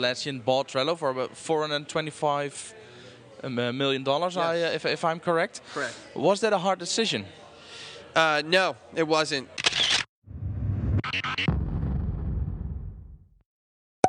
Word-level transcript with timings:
Atlassian 0.00 0.44
bought 0.44 0.68
Trello 0.68 0.96
for 0.96 1.10
about 1.10 1.36
425 1.36 2.74
um, 3.42 3.58
uh, 3.58 3.72
million 3.72 4.04
dollars, 4.04 4.36
Yes. 4.36 4.44
I, 4.44 4.62
uh, 4.62 4.70
if, 4.70 4.86
if 4.86 5.04
I'm 5.04 5.18
correct. 5.18 5.60
Correct. 5.74 5.94
Was 6.14 6.40
that 6.40 6.52
a 6.52 6.58
hard 6.58 6.78
decision? 6.78 7.24
Uh, 8.14 8.42
no, 8.44 8.76
it 8.94 9.06
wasn't. 9.06 9.48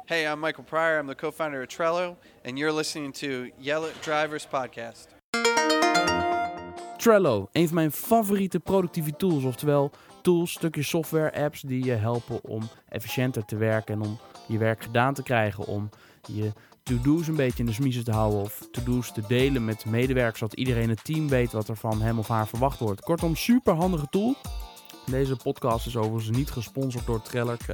Hey, 0.05 0.27
I'm 0.27 0.39
Michael 0.39 0.65
Pryor. 0.65 0.99
I'm 0.99 1.07
the 1.07 1.15
co-founder 1.15 1.61
of 1.63 1.69
Trello, 1.69 2.17
and 2.43 2.59
you're 2.59 2.71
listening 2.73 3.13
to 3.13 3.49
Jelle 3.59 3.89
Drijver's 4.01 4.45
podcast. 4.45 5.07
Trello, 6.97 7.49
een 7.53 7.67
van 7.67 7.75
mijn 7.75 7.91
favoriete 7.91 8.59
productieve 8.59 9.15
tools. 9.15 9.43
Oftewel 9.43 9.91
tools, 10.21 10.51
stukjes 10.51 10.89
software, 10.89 11.43
apps 11.43 11.61
die 11.61 11.85
je 11.85 11.91
helpen 11.91 12.43
om 12.43 12.69
efficiënter 12.89 13.45
te 13.45 13.55
werken 13.55 13.93
en 13.93 14.01
om 14.01 14.19
je 14.47 14.57
werk 14.57 14.83
gedaan 14.83 15.13
te 15.13 15.23
krijgen. 15.23 15.65
Om 15.65 15.89
je 16.27 16.51
to-do's 16.83 17.27
een 17.27 17.35
beetje 17.35 17.59
in 17.59 17.65
de 17.65 17.73
smiezen 17.73 18.03
te 18.03 18.11
houden 18.11 18.39
of 18.39 18.67
to-do's 18.71 19.11
te 19.11 19.21
delen 19.27 19.65
met 19.65 19.85
medewerkers, 19.85 20.39
zodat 20.39 20.59
iedereen 20.59 20.89
het 20.89 21.03
team 21.03 21.29
weet 21.29 21.51
wat 21.51 21.67
er 21.67 21.75
van 21.75 22.01
hem 22.01 22.19
of 22.19 22.27
haar 22.27 22.47
verwacht 22.47 22.79
wordt. 22.79 23.01
Kortom, 23.01 23.35
super 23.35 23.73
handige 23.73 24.07
tool. 24.09 24.35
Deze 25.05 25.35
podcast 25.35 25.87
is 25.87 25.97
overigens 25.97 26.37
niet 26.37 26.51
gesponsord 26.51 27.05
door 27.05 27.21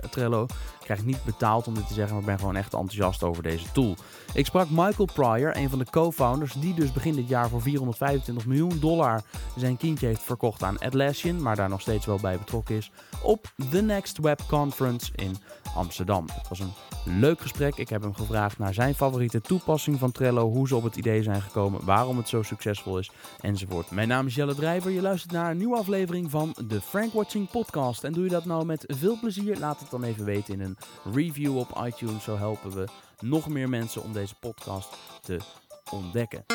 Trello. 0.09 0.43
Ik 0.43 0.83
krijg 0.83 1.05
niet 1.05 1.23
betaald 1.23 1.67
om 1.67 1.73
dit 1.73 1.87
te 1.87 1.93
zeggen, 1.93 2.11
maar 2.13 2.21
ik 2.21 2.29
ben 2.29 2.39
gewoon 2.39 2.55
echt 2.55 2.73
enthousiast 2.73 3.23
over 3.23 3.43
deze 3.43 3.71
tool. 3.71 3.95
Ik 4.33 4.45
sprak 4.45 4.69
Michael 4.69 5.09
Pryor, 5.13 5.57
een 5.57 5.69
van 5.69 5.79
de 5.79 5.85
co-founders, 5.89 6.53
die 6.53 6.73
dus 6.73 6.91
begin 6.91 7.15
dit 7.15 7.27
jaar 7.27 7.49
voor 7.49 7.61
425 7.61 8.45
miljoen 8.45 8.79
dollar 8.79 9.21
zijn 9.55 9.77
kindje 9.77 10.05
heeft 10.05 10.23
verkocht 10.23 10.63
aan 10.63 10.79
Atlassian, 10.79 11.41
maar 11.41 11.55
daar 11.55 11.69
nog 11.69 11.81
steeds 11.81 12.05
wel 12.05 12.19
bij 12.19 12.37
betrokken 12.37 12.75
is, 12.75 12.91
op 13.21 13.53
The 13.69 13.81
Next 13.81 14.17
Web 14.17 14.41
Conference 14.47 15.11
in 15.15 15.35
Amsterdam. 15.75 16.25
Het 16.33 16.49
was 16.49 16.59
een 16.59 16.73
leuk 17.05 17.41
gesprek. 17.41 17.75
Ik 17.75 17.89
heb 17.89 18.01
hem 18.01 18.13
gevraagd 18.13 18.57
naar 18.57 18.73
zijn 18.73 18.95
favoriete 18.95 19.41
toepassing 19.41 19.99
van 19.99 20.11
Trello, 20.11 20.49
hoe 20.49 20.67
ze 20.67 20.75
op 20.75 20.83
het 20.83 20.95
idee 20.95 21.23
zijn 21.23 21.41
gekomen, 21.41 21.85
waarom 21.85 22.17
het 22.17 22.29
zo 22.29 22.41
succesvol 22.41 22.99
is, 22.99 23.11
enzovoort. 23.39 23.91
Mijn 23.91 24.07
naam 24.07 24.27
is 24.27 24.35
Jelle 24.35 24.55
Drijver. 24.55 24.91
Je 24.91 25.01
luistert 25.01 25.31
naar 25.31 25.51
een 25.51 25.57
nieuwe 25.57 25.77
aflevering 25.77 26.31
van 26.31 26.55
de 26.67 26.81
Frank 26.81 27.13
Watching 27.17 27.49
Podcast. 27.49 28.03
En 28.03 28.13
doe 28.13 28.23
je 28.23 28.29
dat 28.29 28.45
nou 28.45 28.65
met 28.65 28.83
veel 28.87 29.19
plezier? 29.19 29.57
Laat 29.59 29.79
het 29.79 29.89
dan 29.89 30.03
even 30.03 30.25
weten 30.25 30.53
in 30.53 30.61
een 30.61 30.77
review 31.13 31.57
op 31.57 31.81
iTunes. 31.85 32.23
Zo 32.23 32.37
helpen 32.37 32.71
we 32.71 32.87
nog 33.19 33.47
meer 33.47 33.69
mensen 33.69 34.03
om 34.03 34.13
deze 34.13 34.35
podcast 34.35 34.89
te 35.21 35.39
ontdekken. 35.91 36.45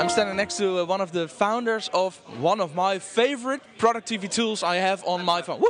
I'm 0.00 0.08
standing 0.08 0.36
next 0.36 0.56
to 0.56 0.82
uh, 0.82 0.88
one 0.88 1.02
of 1.02 1.10
the 1.10 1.28
founders 1.28 1.90
of 1.90 2.20
one 2.40 2.62
of 2.62 2.70
my 2.74 3.00
favorite 3.00 3.60
productivity 3.76 4.28
tools 4.28 4.62
I 4.62 4.76
have 4.76 5.04
on 5.04 5.24
my 5.24 5.42
phone. 5.42 5.60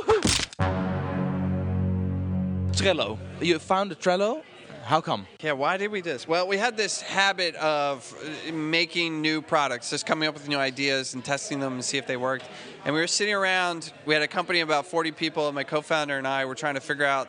Trello. 2.71 3.17
You 3.39 3.59
founded 3.59 4.01
Trello? 4.01 4.41
How 4.87 5.01
come? 5.01 5.27
Yeah, 5.41 5.51
why 5.51 5.75
did 5.75 5.91
we 5.91 5.99
do 5.99 6.11
this? 6.11 6.29
Well, 6.29 6.47
we 6.47 6.55
had 6.55 6.77
this 6.77 7.01
habit 7.01 7.55
of 7.55 8.15
uh, 8.47 8.53
making 8.53 9.21
new 9.21 9.41
products, 9.41 9.89
just 9.89 10.05
coming 10.05 10.29
up 10.29 10.33
with 10.33 10.47
new 10.47 10.55
ideas 10.55 11.13
and 11.13 11.25
testing 11.25 11.59
them 11.59 11.73
and 11.73 11.83
see 11.83 11.97
if 11.97 12.07
they 12.07 12.15
worked. 12.15 12.45
And 12.85 12.95
we 12.95 13.01
were 13.01 13.07
sitting 13.07 13.33
around, 13.33 13.91
we 14.05 14.13
had 14.13 14.23
a 14.23 14.29
company 14.29 14.61
of 14.61 14.69
about 14.69 14.85
40 14.85 15.11
people, 15.11 15.49
and 15.49 15.55
my 15.55 15.65
co 15.65 15.81
founder 15.81 16.17
and 16.17 16.25
I 16.25 16.45
were 16.45 16.55
trying 16.55 16.75
to 16.75 16.79
figure 16.79 17.03
out 17.03 17.27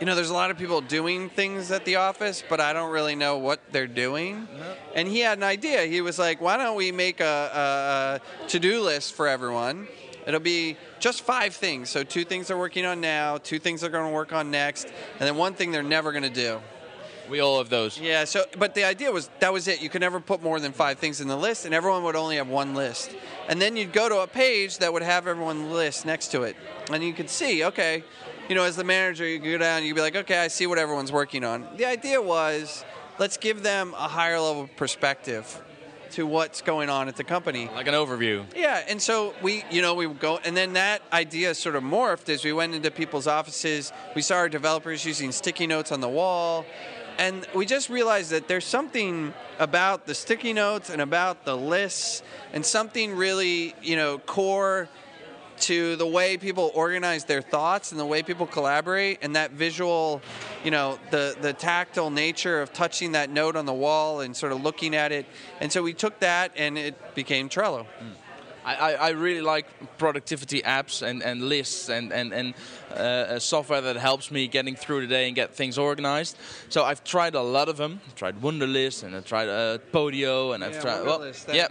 you 0.00 0.06
know, 0.06 0.14
there's 0.14 0.30
a 0.30 0.34
lot 0.34 0.50
of 0.50 0.56
people 0.56 0.80
doing 0.80 1.28
things 1.28 1.70
at 1.70 1.84
the 1.84 1.96
office, 1.96 2.42
but 2.48 2.60
I 2.60 2.72
don't 2.72 2.90
really 2.90 3.14
know 3.14 3.38
what 3.38 3.60
they're 3.72 3.86
doing. 3.86 4.48
And 4.94 5.06
he 5.06 5.20
had 5.20 5.36
an 5.36 5.44
idea. 5.44 5.84
He 5.84 6.02
was 6.02 6.18
like, 6.18 6.40
why 6.40 6.58
don't 6.58 6.76
we 6.76 6.92
make 6.92 7.20
a, 7.20 8.20
a, 8.44 8.46
a 8.46 8.48
to 8.48 8.58
do 8.58 8.82
list 8.82 9.14
for 9.14 9.26
everyone? 9.26 9.88
It'll 10.26 10.40
be 10.40 10.76
just 10.98 11.22
five 11.22 11.54
things. 11.54 11.88
So, 11.88 12.02
two 12.02 12.24
things 12.24 12.48
they're 12.48 12.58
working 12.58 12.84
on 12.84 13.00
now, 13.00 13.38
two 13.38 13.58
things 13.58 13.82
they're 13.82 13.90
going 13.90 14.10
to 14.10 14.14
work 14.14 14.32
on 14.32 14.50
next, 14.50 14.86
and 14.86 15.20
then 15.20 15.36
one 15.36 15.54
thing 15.54 15.70
they're 15.70 15.82
never 15.82 16.10
going 16.10 16.24
to 16.24 16.30
do. 16.30 16.60
We 17.28 17.40
all 17.40 17.58
have 17.58 17.68
those. 17.68 17.98
Yeah, 17.98 18.24
so 18.24 18.44
but 18.58 18.74
the 18.74 18.84
idea 18.84 19.10
was 19.10 19.30
that 19.40 19.52
was 19.52 19.68
it. 19.68 19.82
You 19.82 19.88
could 19.88 20.00
never 20.00 20.20
put 20.20 20.42
more 20.42 20.60
than 20.60 20.72
five 20.72 20.98
things 20.98 21.20
in 21.20 21.28
the 21.28 21.36
list, 21.36 21.64
and 21.64 21.74
everyone 21.74 22.02
would 22.04 22.16
only 22.16 22.36
have 22.36 22.48
one 22.48 22.74
list. 22.74 23.14
And 23.48 23.60
then 23.60 23.76
you'd 23.76 23.92
go 23.92 24.08
to 24.08 24.20
a 24.20 24.26
page 24.26 24.78
that 24.78 24.92
would 24.92 25.02
have 25.02 25.26
everyone's 25.26 25.70
list 25.72 26.06
next 26.06 26.28
to 26.28 26.42
it, 26.42 26.56
and 26.92 27.02
you 27.02 27.12
could 27.12 27.30
see, 27.30 27.64
okay, 27.64 28.04
you 28.48 28.54
know, 28.54 28.62
as 28.62 28.76
the 28.76 28.84
manager, 28.84 29.26
you 29.26 29.38
go 29.38 29.58
down, 29.58 29.84
you'd 29.84 29.94
be 29.94 30.00
like, 30.00 30.16
okay, 30.16 30.38
I 30.38 30.48
see 30.48 30.66
what 30.66 30.78
everyone's 30.78 31.12
working 31.12 31.44
on. 31.44 31.66
The 31.76 31.86
idea 31.86 32.22
was, 32.22 32.84
let's 33.18 33.36
give 33.36 33.62
them 33.62 33.92
a 33.94 34.08
higher 34.08 34.38
level 34.38 34.68
perspective 34.76 35.62
to 36.12 36.24
what's 36.24 36.62
going 36.62 36.88
on 36.88 37.08
at 37.08 37.16
the 37.16 37.24
company. 37.24 37.68
Like 37.74 37.88
an 37.88 37.94
overview. 37.94 38.44
Yeah, 38.54 38.84
and 38.88 39.02
so 39.02 39.34
we, 39.42 39.64
you 39.70 39.82
know, 39.82 39.94
we 39.94 40.06
would 40.06 40.20
go, 40.20 40.38
and 40.44 40.56
then 40.56 40.74
that 40.74 41.02
idea 41.12 41.54
sort 41.54 41.74
of 41.74 41.82
morphed 41.82 42.28
as 42.28 42.44
we 42.44 42.52
went 42.52 42.74
into 42.74 42.90
people's 42.90 43.26
offices. 43.26 43.92
We 44.14 44.22
saw 44.22 44.36
our 44.36 44.48
developers 44.48 45.04
using 45.04 45.32
sticky 45.32 45.66
notes 45.66 45.90
on 45.90 46.00
the 46.00 46.08
wall, 46.08 46.64
and 47.18 47.46
we 47.54 47.66
just 47.66 47.88
realized 47.88 48.30
that 48.30 48.48
there's 48.48 48.64
something 48.64 49.32
about 49.58 50.06
the 50.06 50.14
sticky 50.14 50.52
notes 50.52 50.90
and 50.90 51.00
about 51.00 51.44
the 51.44 51.56
lists, 51.56 52.22
and 52.52 52.64
something 52.64 53.16
really, 53.16 53.74
you 53.82 53.96
know, 53.96 54.18
core 54.18 54.88
to 55.58 55.96
the 55.96 56.06
way 56.06 56.36
people 56.36 56.70
organize 56.74 57.24
their 57.24 57.40
thoughts 57.40 57.90
and 57.90 57.98
the 57.98 58.04
way 58.06 58.22
people 58.22 58.46
collaborate 58.46 59.18
and 59.22 59.36
that 59.36 59.50
visual 59.52 60.20
you 60.64 60.70
know 60.70 60.98
the 61.10 61.36
the 61.40 61.52
tactile 61.52 62.10
nature 62.10 62.60
of 62.60 62.72
touching 62.72 63.12
that 63.12 63.30
note 63.30 63.56
on 63.56 63.64
the 63.64 63.72
wall 63.72 64.20
and 64.20 64.36
sort 64.36 64.52
of 64.52 64.62
looking 64.62 64.94
at 64.94 65.12
it. 65.12 65.26
And 65.60 65.72
so 65.72 65.82
we 65.82 65.94
took 65.94 66.20
that 66.20 66.52
and 66.56 66.76
it 66.76 67.14
became 67.14 67.48
trello. 67.48 67.86
I, 68.00 68.16
I, 68.66 68.94
I 68.94 69.08
really 69.10 69.42
like 69.42 69.66
productivity 69.96 70.62
apps 70.62 71.02
and, 71.02 71.22
and 71.22 71.48
lists 71.48 71.88
and, 71.88 72.12
and, 72.12 72.32
and 72.32 72.54
uh, 72.92 73.38
software 73.38 73.80
that 73.80 73.96
helps 73.96 74.30
me 74.30 74.48
getting 74.48 74.74
through 74.74 75.02
the 75.02 75.06
day 75.06 75.28
and 75.28 75.36
get 75.36 75.54
things 75.54 75.78
organized. 75.78 76.36
So 76.68 76.84
I've 76.84 77.04
tried 77.04 77.34
a 77.36 77.42
lot 77.42 77.68
of 77.68 77.76
them. 77.76 78.00
I've 78.06 78.16
tried 78.16 78.40
Wunderlist 78.42 79.04
and 79.04 79.14
I've 79.14 79.24
tried 79.24 79.48
uh, 79.48 79.78
Podio 79.92 80.54
and 80.54 80.64
I've 80.64 80.80
tried. 80.80 81.04
Well, 81.04 81.20
that 81.20 81.54
yeah. 81.54 81.68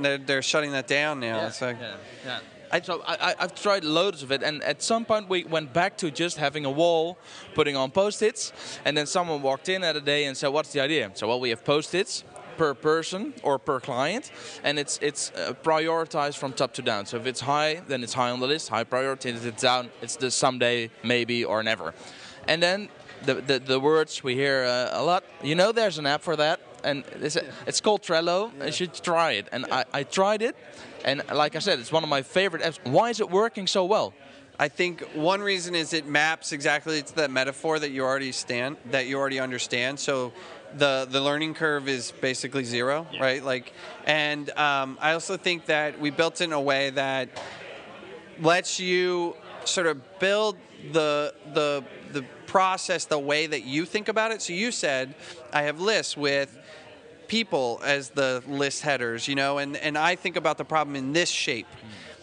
they're, 0.00 0.18
they're 0.18 0.42
shutting 0.42 0.72
that 0.72 0.86
down 0.86 1.20
now 1.20 1.36
Yeah, 1.36 1.66
like 1.66 1.76
yeah, 1.80 1.94
yeah. 2.24 2.38
I, 2.70 2.80
so 2.80 3.02
I, 3.06 3.30
I- 3.30 3.34
I've 3.40 3.54
tried 3.54 3.84
loads 3.84 4.22
of 4.22 4.30
it, 4.30 4.42
and 4.42 4.62
at 4.62 4.82
some 4.82 5.04
point 5.04 5.28
we 5.28 5.44
went 5.44 5.72
back 5.72 5.96
to 5.98 6.10
just 6.10 6.36
having 6.36 6.66
a 6.66 6.70
wall, 6.70 7.16
putting 7.54 7.76
on 7.76 7.90
post-its, 7.90 8.52
and 8.84 8.96
then 8.96 9.06
someone 9.06 9.40
walked 9.40 9.68
in 9.70 9.82
at 9.82 9.96
a 9.96 10.02
day 10.02 10.26
and 10.26 10.36
said, 10.36 10.48
"What's 10.48 10.72
the 10.72 10.80
idea?" 10.80 11.10
So 11.14 11.28
well, 11.28 11.40
we 11.40 11.48
have 11.48 11.64
post-its 11.64 12.24
per 12.58 12.74
person 12.74 13.32
or 13.42 13.58
per 13.58 13.80
client, 13.80 14.30
and 14.64 14.78
it's 14.78 14.98
it's 15.00 15.30
uh, 15.30 15.54
prioritized 15.62 16.36
from 16.36 16.52
top 16.52 16.72
to 16.74 16.82
down. 16.82 17.06
So 17.06 17.16
if 17.16 17.26
it's 17.26 17.40
high, 17.40 17.82
then 17.88 18.02
it's 18.02 18.14
high 18.14 18.30
on 18.30 18.40
the 18.40 18.48
list. 18.48 18.68
High 18.68 18.84
priority. 18.84 19.30
If 19.30 19.46
it's 19.46 19.62
down, 19.62 19.90
it's 20.02 20.16
the 20.16 20.30
someday, 20.30 20.90
maybe, 21.02 21.44
or 21.44 21.62
never. 21.62 21.94
And 22.48 22.62
then 22.62 22.88
the 23.24 23.34
the, 23.34 23.58
the 23.58 23.80
words 23.80 24.22
we 24.24 24.34
hear 24.34 24.64
uh, 24.64 25.00
a 25.00 25.02
lot. 25.02 25.24
You 25.42 25.54
know, 25.54 25.72
there's 25.72 25.98
an 25.98 26.06
app 26.06 26.22
for 26.22 26.36
that, 26.36 26.60
and 26.84 27.04
it's, 27.22 27.38
it's 27.66 27.80
called 27.80 28.02
Trello. 28.02 28.50
You 28.64 28.72
should 28.72 28.92
try 28.92 29.32
it. 29.32 29.48
And 29.52 29.66
I, 29.70 29.84
I 29.92 30.02
tried 30.02 30.42
it, 30.42 30.56
and 31.04 31.22
like 31.32 31.56
I 31.56 31.60
said, 31.60 31.78
it's 31.78 31.92
one 31.92 32.02
of 32.02 32.10
my 32.10 32.22
favorite 32.22 32.62
apps. 32.62 32.78
Why 32.84 33.10
is 33.10 33.20
it 33.20 33.30
working 33.30 33.66
so 33.66 33.84
well? 33.84 34.12
I 34.60 34.68
think 34.68 35.02
one 35.14 35.40
reason 35.40 35.76
is 35.76 35.92
it 35.92 36.06
maps 36.06 36.50
exactly 36.50 37.00
to 37.02 37.14
that 37.14 37.30
metaphor 37.30 37.78
that 37.78 37.90
you 37.92 38.02
already 38.02 38.32
stand 38.32 38.76
that 38.90 39.06
you 39.06 39.16
already 39.16 39.38
understand. 39.38 40.00
So 40.00 40.32
the 40.76 41.06
the 41.10 41.20
learning 41.20 41.54
curve 41.54 41.88
is 41.88 42.12
basically 42.20 42.64
zero, 42.64 43.06
right? 43.20 43.42
Like, 43.42 43.72
and 44.04 44.50
um, 44.50 44.98
I 45.00 45.12
also 45.12 45.36
think 45.36 45.66
that 45.66 45.98
we 46.00 46.10
built 46.10 46.40
it 46.40 46.44
in 46.44 46.52
a 46.52 46.60
way 46.60 46.90
that 46.90 47.28
lets 48.40 48.78
you 48.78 49.34
sort 49.64 49.86
of 49.86 50.18
build 50.18 50.56
the 50.92 51.34
the 51.54 51.84
the 52.12 52.24
process 52.46 53.04
the 53.04 53.18
way 53.18 53.46
that 53.46 53.64
you 53.64 53.84
think 53.84 54.08
about 54.08 54.32
it. 54.32 54.42
So 54.42 54.52
you 54.52 54.72
said 54.72 55.14
I 55.52 55.62
have 55.62 55.80
lists 55.80 56.16
with 56.16 56.58
people 57.28 57.80
as 57.84 58.08
the 58.10 58.42
list 58.48 58.82
headers, 58.82 59.28
you 59.28 59.34
know, 59.34 59.58
and, 59.58 59.76
and 59.76 59.96
I 59.98 60.16
think 60.16 60.36
about 60.36 60.56
the 60.56 60.64
problem 60.64 60.96
in 60.96 61.12
this 61.12 61.28
shape. 61.28 61.66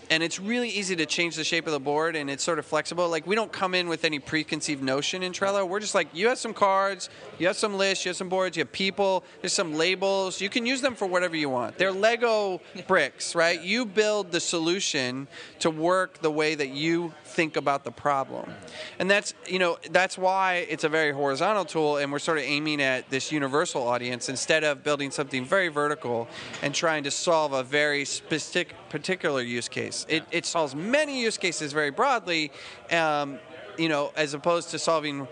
And 0.09 0.21
it's 0.21 0.39
really 0.39 0.69
easy 0.69 0.95
to 0.95 1.05
change 1.05 1.35
the 1.35 1.43
shape 1.43 1.65
of 1.65 1.73
the 1.73 1.79
board 1.79 2.15
and 2.15 2.29
it's 2.29 2.43
sort 2.43 2.59
of 2.59 2.65
flexible. 2.65 3.09
Like, 3.09 3.25
we 3.25 3.35
don't 3.35 3.51
come 3.51 3.73
in 3.73 3.87
with 3.87 4.05
any 4.05 4.19
preconceived 4.19 4.83
notion 4.83 5.23
in 5.23 5.31
Trello. 5.31 5.67
We're 5.67 5.79
just 5.79 5.95
like, 5.95 6.07
you 6.13 6.27
have 6.27 6.37
some 6.37 6.53
cards, 6.53 7.09
you 7.39 7.47
have 7.47 7.57
some 7.57 7.77
lists, 7.77 8.05
you 8.05 8.09
have 8.09 8.17
some 8.17 8.29
boards, 8.29 8.57
you 8.57 8.61
have 8.61 8.71
people, 8.71 9.23
there's 9.41 9.53
some 9.53 9.73
labels. 9.73 10.41
You 10.41 10.49
can 10.49 10.65
use 10.65 10.81
them 10.81 10.95
for 10.95 11.05
whatever 11.05 11.35
you 11.35 11.49
want. 11.49 11.77
They're 11.77 11.91
Lego 11.91 12.61
bricks, 12.87 13.35
right? 13.35 13.61
You 13.61 13.85
build 13.85 14.31
the 14.31 14.39
solution 14.39 15.27
to 15.59 15.69
work 15.69 16.19
the 16.19 16.31
way 16.31 16.55
that 16.55 16.69
you 16.69 17.13
think 17.23 17.57
about 17.57 17.83
the 17.83 17.91
problem. 17.91 18.51
And 18.99 19.09
that's, 19.09 19.33
you 19.47 19.59
know, 19.59 19.77
that's 19.91 20.17
why 20.17 20.65
it's 20.69 20.83
a 20.83 20.89
very 20.89 21.11
horizontal 21.11 21.65
tool 21.65 21.97
and 21.97 22.11
we're 22.11 22.19
sort 22.19 22.37
of 22.37 22.43
aiming 22.43 22.81
at 22.81 23.09
this 23.09 23.31
universal 23.31 23.87
audience 23.87 24.29
instead 24.29 24.63
of 24.63 24.83
building 24.83 25.11
something 25.11 25.45
very 25.45 25.67
vertical 25.67 26.27
and 26.61 26.73
trying 26.73 27.03
to 27.03 27.11
solve 27.11 27.53
a 27.53 27.63
very 27.63 28.05
specific 28.05 28.73
particular 28.95 29.41
use 29.41 29.67
case. 29.67 30.05
It, 30.07 30.23
it 30.31 30.45
solves 30.45 30.73
many 30.73 31.21
use 31.21 31.37
cases 31.37 31.73
very 31.73 31.91
broadly. 31.91 32.49
Um, 32.89 33.39
you 33.77 33.89
know, 33.89 34.11
as 34.15 34.33
opposed 34.33 34.69
to 34.71 34.79
solving 34.79 35.27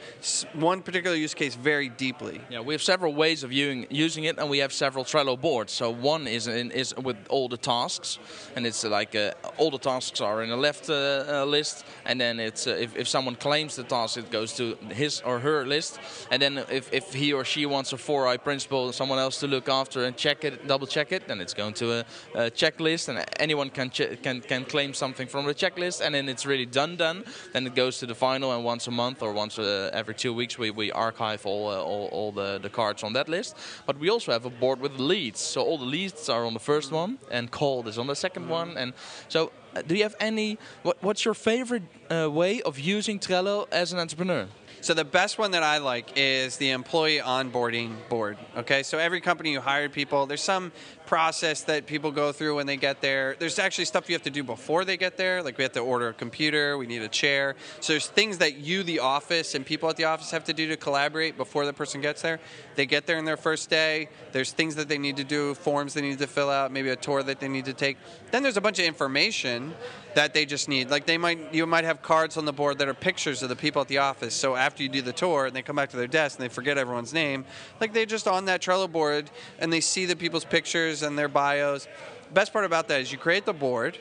one 0.54 0.82
particular 0.82 1.16
use 1.16 1.34
case 1.34 1.56
very 1.56 1.90
deeply. 1.90 2.42
Yeah, 2.50 2.62
we 2.62 2.74
have 2.74 2.82
several 2.82 3.14
ways 3.14 3.44
of 3.44 3.52
using 3.52 3.88
using 3.90 4.24
it, 4.26 4.38
and 4.40 4.50
we 4.50 4.60
have 4.60 4.74
several 4.74 5.06
Trello 5.06 5.40
boards. 5.40 5.72
So 5.74 5.90
one 5.90 6.28
is 6.28 6.48
in, 6.48 6.72
is 6.72 6.96
with 6.96 7.18
all 7.30 7.48
the 7.50 7.58
tasks, 7.58 8.20
and 8.56 8.66
it's 8.66 8.84
like 8.84 9.16
uh, 9.16 9.32
all 9.58 9.72
the 9.72 9.78
tasks 9.78 10.22
are 10.22 10.44
in 10.44 10.50
the 10.50 10.58
left 10.58 10.90
uh, 10.90 10.94
uh, 11.28 11.46
list, 11.46 11.86
and 12.06 12.20
then 12.20 12.40
it's 12.40 12.68
uh, 12.68 12.72
if, 12.72 12.96
if 12.96 13.08
someone 13.08 13.36
claims 13.36 13.76
the 13.76 13.84
task, 13.84 14.18
it 14.18 14.30
goes 14.32 14.54
to 14.54 14.76
his 14.90 15.22
or 15.26 15.40
her 15.40 15.66
list, 15.66 16.00
and 16.32 16.42
then 16.42 16.58
if, 16.70 16.92
if 16.92 17.14
he 17.14 17.34
or 17.34 17.46
she 17.46 17.66
wants 17.66 17.94
a 17.94 17.98
four 17.98 18.28
eye 18.28 18.38
principle, 18.38 18.92
someone 18.92 19.20
else 19.20 19.40
to 19.40 19.48
look 19.48 19.70
after 19.70 20.06
and 20.06 20.18
check 20.18 20.44
it, 20.44 20.68
double 20.68 20.88
check 20.88 21.12
it, 21.12 21.28
then 21.28 21.40
it's 21.42 21.54
going 21.54 21.74
to 21.74 22.00
a, 22.00 22.06
a 22.36 22.52
checklist, 22.52 23.10
and 23.10 23.24
anyone 23.40 23.70
can 23.70 23.90
can 23.90 24.42
can 24.42 24.66
claim 24.66 24.94
something 24.94 25.28
from 25.28 25.46
the 25.46 25.54
checklist, 25.54 26.02
and 26.02 26.14
then 26.16 26.30
it's 26.30 26.46
really 26.46 26.66
done 26.66 26.96
done. 26.96 27.24
Then 27.54 27.68
it 27.68 27.76
goes 27.76 28.00
to 28.00 28.06
the 28.06 28.16
final, 28.16 28.33
and 28.42 28.66
once 28.66 28.88
a 28.88 28.92
month 28.92 29.22
or 29.22 29.32
once 29.34 29.60
uh, 29.60 29.90
every 29.94 30.16
two 30.16 30.34
weeks, 30.34 30.58
we, 30.58 30.72
we 30.72 30.92
archive 30.92 31.46
all, 31.46 31.68
uh, 31.70 31.82
all 31.82 32.08
all 32.12 32.32
the 32.32 32.60
the 32.60 32.70
cards 32.70 33.04
on 33.04 33.14
that 33.14 33.28
list. 33.30 33.56
But 33.86 33.98
we 34.00 34.10
also 34.10 34.32
have 34.32 34.46
a 34.46 34.50
board 34.50 34.80
with 34.80 35.00
leads, 35.00 35.40
so 35.40 35.62
all 35.62 35.78
the 35.78 35.86
leads 35.86 36.30
are 36.30 36.46
on 36.46 36.54
the 36.54 36.60
first 36.60 36.92
one, 36.92 37.18
and 37.32 37.52
cold 37.52 37.88
is 37.88 37.98
on 37.98 38.08
the 38.08 38.16
second 38.16 38.50
one, 38.50 38.78
and 38.78 38.94
so. 39.28 39.52
uh, 39.76 39.82
Do 39.88 39.96
you 39.96 40.04
have 40.04 40.16
any? 40.20 40.58
What, 40.84 40.98
what's 41.02 41.24
your 41.26 41.34
favorite 41.36 41.84
uh, 42.10 42.30
way 42.30 42.62
of 42.62 42.78
using 42.78 43.20
Trello 43.20 43.66
as 43.72 43.94
an 43.94 44.00
entrepreneur? 44.00 44.48
So 44.82 44.94
the 44.94 45.06
best 45.06 45.40
one 45.40 45.52
that 45.52 45.64
I 45.64 45.78
like 45.78 46.12
is 46.18 46.58
the 46.58 46.72
employee 46.72 47.22
onboarding 47.24 47.96
board. 48.10 48.38
Okay, 48.58 48.84
so 48.84 48.98
every 48.98 49.22
company 49.22 49.52
you 49.54 49.62
hire 49.62 49.90
people, 49.90 50.26
there's 50.28 50.44
some 50.44 50.72
process 51.14 51.62
that 51.62 51.86
people 51.86 52.10
go 52.10 52.32
through 52.32 52.56
when 52.56 52.66
they 52.66 52.76
get 52.76 53.00
there. 53.00 53.36
There's 53.38 53.60
actually 53.60 53.86
stuff 53.86 54.10
you 54.10 54.16
have 54.16 54.24
to 54.24 54.32
do 54.32 54.44
before 54.44 54.84
they 54.84 54.98
get 54.98 55.16
there, 55.16 55.44
like 55.44 55.60
we 55.60 55.64
have 55.64 55.74
to 55.74 55.80
order 55.80 56.08
a 56.08 56.14
computer, 56.14 56.76
we 56.76 56.88
need 56.88 57.04
a 57.04 57.08
chair. 57.08 57.56
So 57.82 57.94
there's 57.94 58.08
things 58.08 58.40
that 58.40 58.58
you, 58.58 58.82
the 58.82 58.98
office, 58.98 59.54
and 59.54 59.64
people 59.64 59.88
at 59.90 59.96
the 59.96 60.06
office 60.06 60.32
have 60.32 60.44
to 60.46 60.54
do 60.54 60.68
to 60.70 60.76
collaborate 60.76 61.38
before 61.38 61.68
the 61.68 61.74
person 61.74 62.02
gets 62.02 62.24
there. 62.24 62.40
They 62.74 62.88
get 62.88 63.06
there 63.06 63.20
in 63.20 63.26
their 63.26 63.38
first 63.38 63.70
day. 63.70 64.10
There's 64.32 64.54
things 64.54 64.74
that 64.74 64.90
they 64.90 64.98
need 64.98 65.18
to 65.18 65.24
do, 65.24 65.54
forms 65.54 65.94
they 65.94 66.02
need 66.02 66.18
to 66.18 66.26
fill 66.26 66.50
out, 66.50 66.72
maybe 66.72 66.90
a 66.90 66.96
tour 66.96 67.22
that 67.22 67.40
they 67.40 67.48
need 67.48 67.66
to 67.66 67.74
take. 67.74 68.00
Then 68.32 68.42
there's 68.42 68.58
a 68.58 68.62
bunch 68.62 68.80
of 68.80 68.86
information 68.86 69.76
that 70.16 70.34
they 70.34 70.46
just 70.46 70.68
need. 70.68 70.90
Like 70.90 71.06
they 71.06 71.18
might, 71.18 71.54
you 71.54 71.66
might 71.66 71.86
have 71.86 72.02
cards 72.02 72.38
on 72.38 72.46
the 72.46 72.54
board 72.54 72.80
that 72.80 72.88
are 72.88 72.94
pictures 72.94 73.44
of 73.44 73.50
the 73.50 73.56
people 73.56 73.82
at 73.82 73.88
the 73.88 74.00
office. 74.00 74.34
So 74.34 74.56
after 74.56 74.84
you 74.84 74.90
do 74.90 75.02
the 75.02 75.14
tour 75.14 75.46
and 75.46 75.56
they 75.56 75.62
come 75.62 75.76
back 75.76 75.90
to 75.92 75.98
their 75.98 76.08
desk 76.08 76.40
and 76.40 76.44
they 76.44 76.54
forget 76.54 76.78
everyone's 76.78 77.14
name, 77.14 77.46
like 77.80 77.94
they're 77.94 78.06
just 78.06 78.28
on 78.28 78.46
that 78.46 78.62
Trello 78.62 78.92
board 78.92 79.30
and 79.60 79.72
they 79.72 79.80
see 79.80 80.06
the 80.06 80.16
people's 80.16 80.46
pictures 80.46 81.03
and 81.04 81.18
their 81.18 81.28
bios. 81.28 81.88
Best 82.34 82.52
part 82.52 82.66
about 82.66 82.88
that 82.88 83.02
is 83.02 83.12
you 83.12 83.18
create 83.18 83.46
the 83.46 83.54
board. 83.54 83.98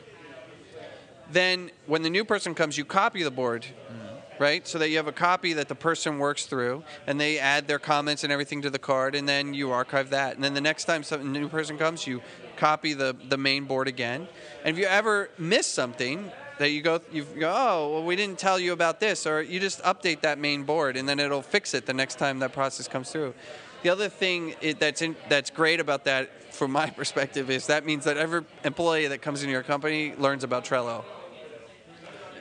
Then 1.30 1.70
when 1.86 2.02
the 2.02 2.10
new 2.10 2.24
person 2.24 2.54
comes, 2.54 2.78
you 2.78 2.84
copy 2.84 3.22
the 3.22 3.30
board 3.30 3.66
right? 4.42 4.66
So 4.66 4.78
that 4.78 4.90
you 4.90 4.96
have 4.96 5.06
a 5.06 5.12
copy 5.12 5.52
that 5.54 5.68
the 5.68 5.74
person 5.76 6.18
works 6.18 6.46
through, 6.46 6.82
and 7.06 7.20
they 7.20 7.38
add 7.38 7.68
their 7.68 7.78
comments 7.78 8.24
and 8.24 8.32
everything 8.32 8.62
to 8.62 8.70
the 8.70 8.78
card, 8.78 9.14
and 9.14 9.28
then 9.28 9.54
you 9.54 9.70
archive 9.70 10.10
that. 10.10 10.34
And 10.34 10.42
then 10.42 10.52
the 10.52 10.60
next 10.60 10.84
time 10.84 11.04
some 11.04 11.32
new 11.32 11.48
person 11.48 11.78
comes, 11.78 12.06
you 12.06 12.20
copy 12.56 12.92
the 12.92 13.16
the 13.28 13.38
main 13.38 13.64
board 13.64 13.88
again. 13.88 14.28
And 14.64 14.76
if 14.76 14.78
you 14.78 14.86
ever 14.86 15.30
miss 15.38 15.66
something 15.66 16.30
that 16.58 16.70
you 16.70 16.82
go, 16.82 17.00
you 17.12 17.24
go, 17.24 17.52
oh, 17.54 17.92
well, 17.92 18.04
we 18.04 18.16
didn't 18.16 18.38
tell 18.38 18.58
you 18.58 18.72
about 18.72 19.00
this, 19.00 19.26
or 19.26 19.42
you 19.42 19.60
just 19.60 19.80
update 19.82 20.20
that 20.22 20.38
main 20.38 20.64
board, 20.64 20.96
and 20.96 21.08
then 21.08 21.20
it'll 21.20 21.42
fix 21.42 21.72
it 21.72 21.86
the 21.86 21.94
next 21.94 22.18
time 22.18 22.40
that 22.40 22.52
process 22.52 22.88
comes 22.88 23.10
through. 23.10 23.34
The 23.82 23.90
other 23.90 24.08
thing 24.08 24.54
that's 24.78 25.02
in, 25.02 25.16
that's 25.28 25.50
great 25.50 25.80
about 25.80 26.04
that, 26.04 26.54
from 26.54 26.70
my 26.72 26.88
perspective, 27.00 27.50
is 27.50 27.66
that 27.66 27.84
means 27.84 28.04
that 28.04 28.16
every 28.16 28.42
employee 28.64 29.08
that 29.08 29.22
comes 29.22 29.42
into 29.42 29.52
your 29.52 29.62
company 29.62 30.14
learns 30.16 30.44
about 30.44 30.64
Trello. 30.64 31.04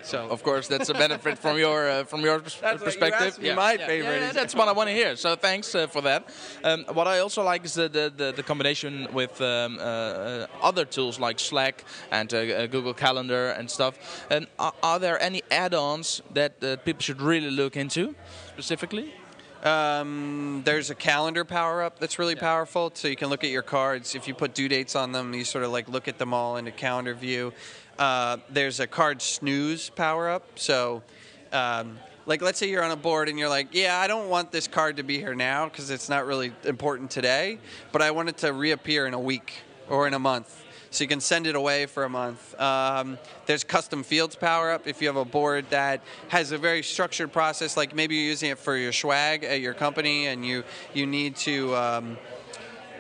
So 0.04 0.28
Of 0.30 0.44
course, 0.44 0.68
that's 0.68 0.90
a 0.90 0.94
benefit 0.94 1.38
from 1.38 1.58
your 1.58 1.90
uh, 1.90 2.04
from 2.06 2.22
your 2.22 2.40
pers- 2.40 2.60
That's 2.60 2.82
what 2.82 2.94
you 2.94 3.00
perspective. 3.00 3.28
asked 3.28 3.42
me 3.42 3.54
my 3.54 3.78
favorite 3.78 4.22
Yeah, 4.22 4.32
that's 4.32 4.56
what 4.56 4.68
I 4.68 4.72
want 4.72 4.90
to 4.90 4.96
hear. 4.96 5.16
So 5.16 5.36
thanks 5.36 5.76
uh, 5.76 5.88
for 5.88 6.02
that. 6.02 6.30
Um, 6.64 6.86
what 6.94 7.08
I 7.08 7.20
also 7.20 7.44
like 7.44 7.66
is 7.66 7.74
the 7.74 7.88
the, 7.88 8.12
the, 8.16 8.32
the 8.32 8.44
combination 8.44 9.08
with 9.14 9.40
um, 9.42 9.78
uh, 9.78 9.82
uh, 9.82 10.48
other 10.62 10.86
tools 10.86 11.20
like 11.20 11.40
Slack 11.40 11.86
and 12.12 12.34
uh, 12.34 12.38
uh, 12.38 12.68
Google 12.68 12.94
Calendar 12.94 13.52
and 13.52 13.70
stuff. 13.70 14.26
And 14.30 14.48
are, 14.58 14.74
are 14.82 15.00
there 15.00 15.22
any 15.22 15.44
add-ons 15.52 16.22
that 16.34 16.64
uh, 16.64 16.78
people 16.78 17.02
should 17.02 17.22
really 17.22 17.52
look 17.52 17.76
into 17.78 18.16
specifically? 18.54 19.14
Um, 19.64 20.62
there's 20.66 20.90
a 20.90 20.96
calendar 20.96 21.46
power 21.46 21.84
up 21.84 22.00
that's 22.00 22.18
really 22.18 22.36
powerful. 22.36 22.92
So 22.94 23.08
you 23.08 23.16
can 23.16 23.30
look 23.30 23.44
at 23.44 23.50
your 23.50 23.62
cards. 23.62 24.16
If 24.16 24.28
you 24.28 24.34
put 24.34 24.54
due 24.54 24.68
dates 24.68 24.96
on 24.96 25.12
them, 25.12 25.34
you 25.34 25.44
sort 25.44 25.64
of 25.64 25.72
like 25.72 25.88
look 25.88 26.08
at 26.08 26.18
them 26.18 26.34
all 26.34 26.58
in 26.58 26.68
a 26.68 26.72
calendar 26.72 27.14
view. 27.14 27.54
Uh, 28.00 28.38
there's 28.50 28.80
a 28.80 28.88
card 28.88 29.22
snooze 29.22 29.90
power 29.90 30.30
up. 30.30 30.58
So, 30.58 31.04
um, 31.52 32.00
like, 32.26 32.42
let's 32.42 32.58
say 32.58 32.70
you're 32.70 32.84
on 32.84 32.92
a 32.92 32.96
board 32.96 33.30
and 33.30 33.38
you're 33.38 33.50
like, 33.50 33.70
yeah, 33.72 34.00
I 34.00 34.08
don't 34.08 34.30
want 34.30 34.52
this 34.52 34.68
card 34.68 34.98
to 34.98 35.04
be 35.04 35.18
here 35.18 35.36
now 35.36 35.66
because 35.66 35.90
it's 35.90 36.10
not 36.10 36.26
really 36.26 36.54
important 36.64 37.12
today, 37.12 37.60
but 37.92 38.02
I 38.02 38.12
want 38.12 38.30
it 38.30 38.38
to 38.38 38.54
reappear 38.54 39.06
in 39.06 39.14
a 39.14 39.20
week 39.20 39.54
or 39.90 40.08
in 40.08 40.14
a 40.14 40.20
month 40.20 40.61
so 40.92 41.04
you 41.04 41.08
can 41.08 41.22
send 41.22 41.48
it 41.48 41.56
away 41.56 41.86
for 41.86 42.04
a 42.04 42.10
month. 42.10 42.60
Um, 42.60 43.18
there's 43.46 43.64
custom 43.64 44.04
fields 44.04 44.36
power 44.36 44.72
up 44.72 44.88
if 44.88 45.02
you 45.02 45.08
have 45.08 45.16
a 45.16 45.26
board 45.26 45.66
that 45.70 46.02
has 46.28 46.52
a 46.52 46.58
very 46.58 46.84
structured 46.84 47.32
process, 47.32 47.76
like 47.76 47.96
maybe 47.96 48.16
you're 48.16 48.26
using 48.26 48.52
it 48.52 48.60
for 48.60 48.76
your 48.76 48.92
swag 48.92 49.44
at 49.44 49.62
your 49.62 49.74
company 49.74 50.28
and 50.28 50.46
you 50.46 50.64
you 50.94 51.08
need 51.08 51.36
to. 51.38 51.76
Um, 51.76 52.18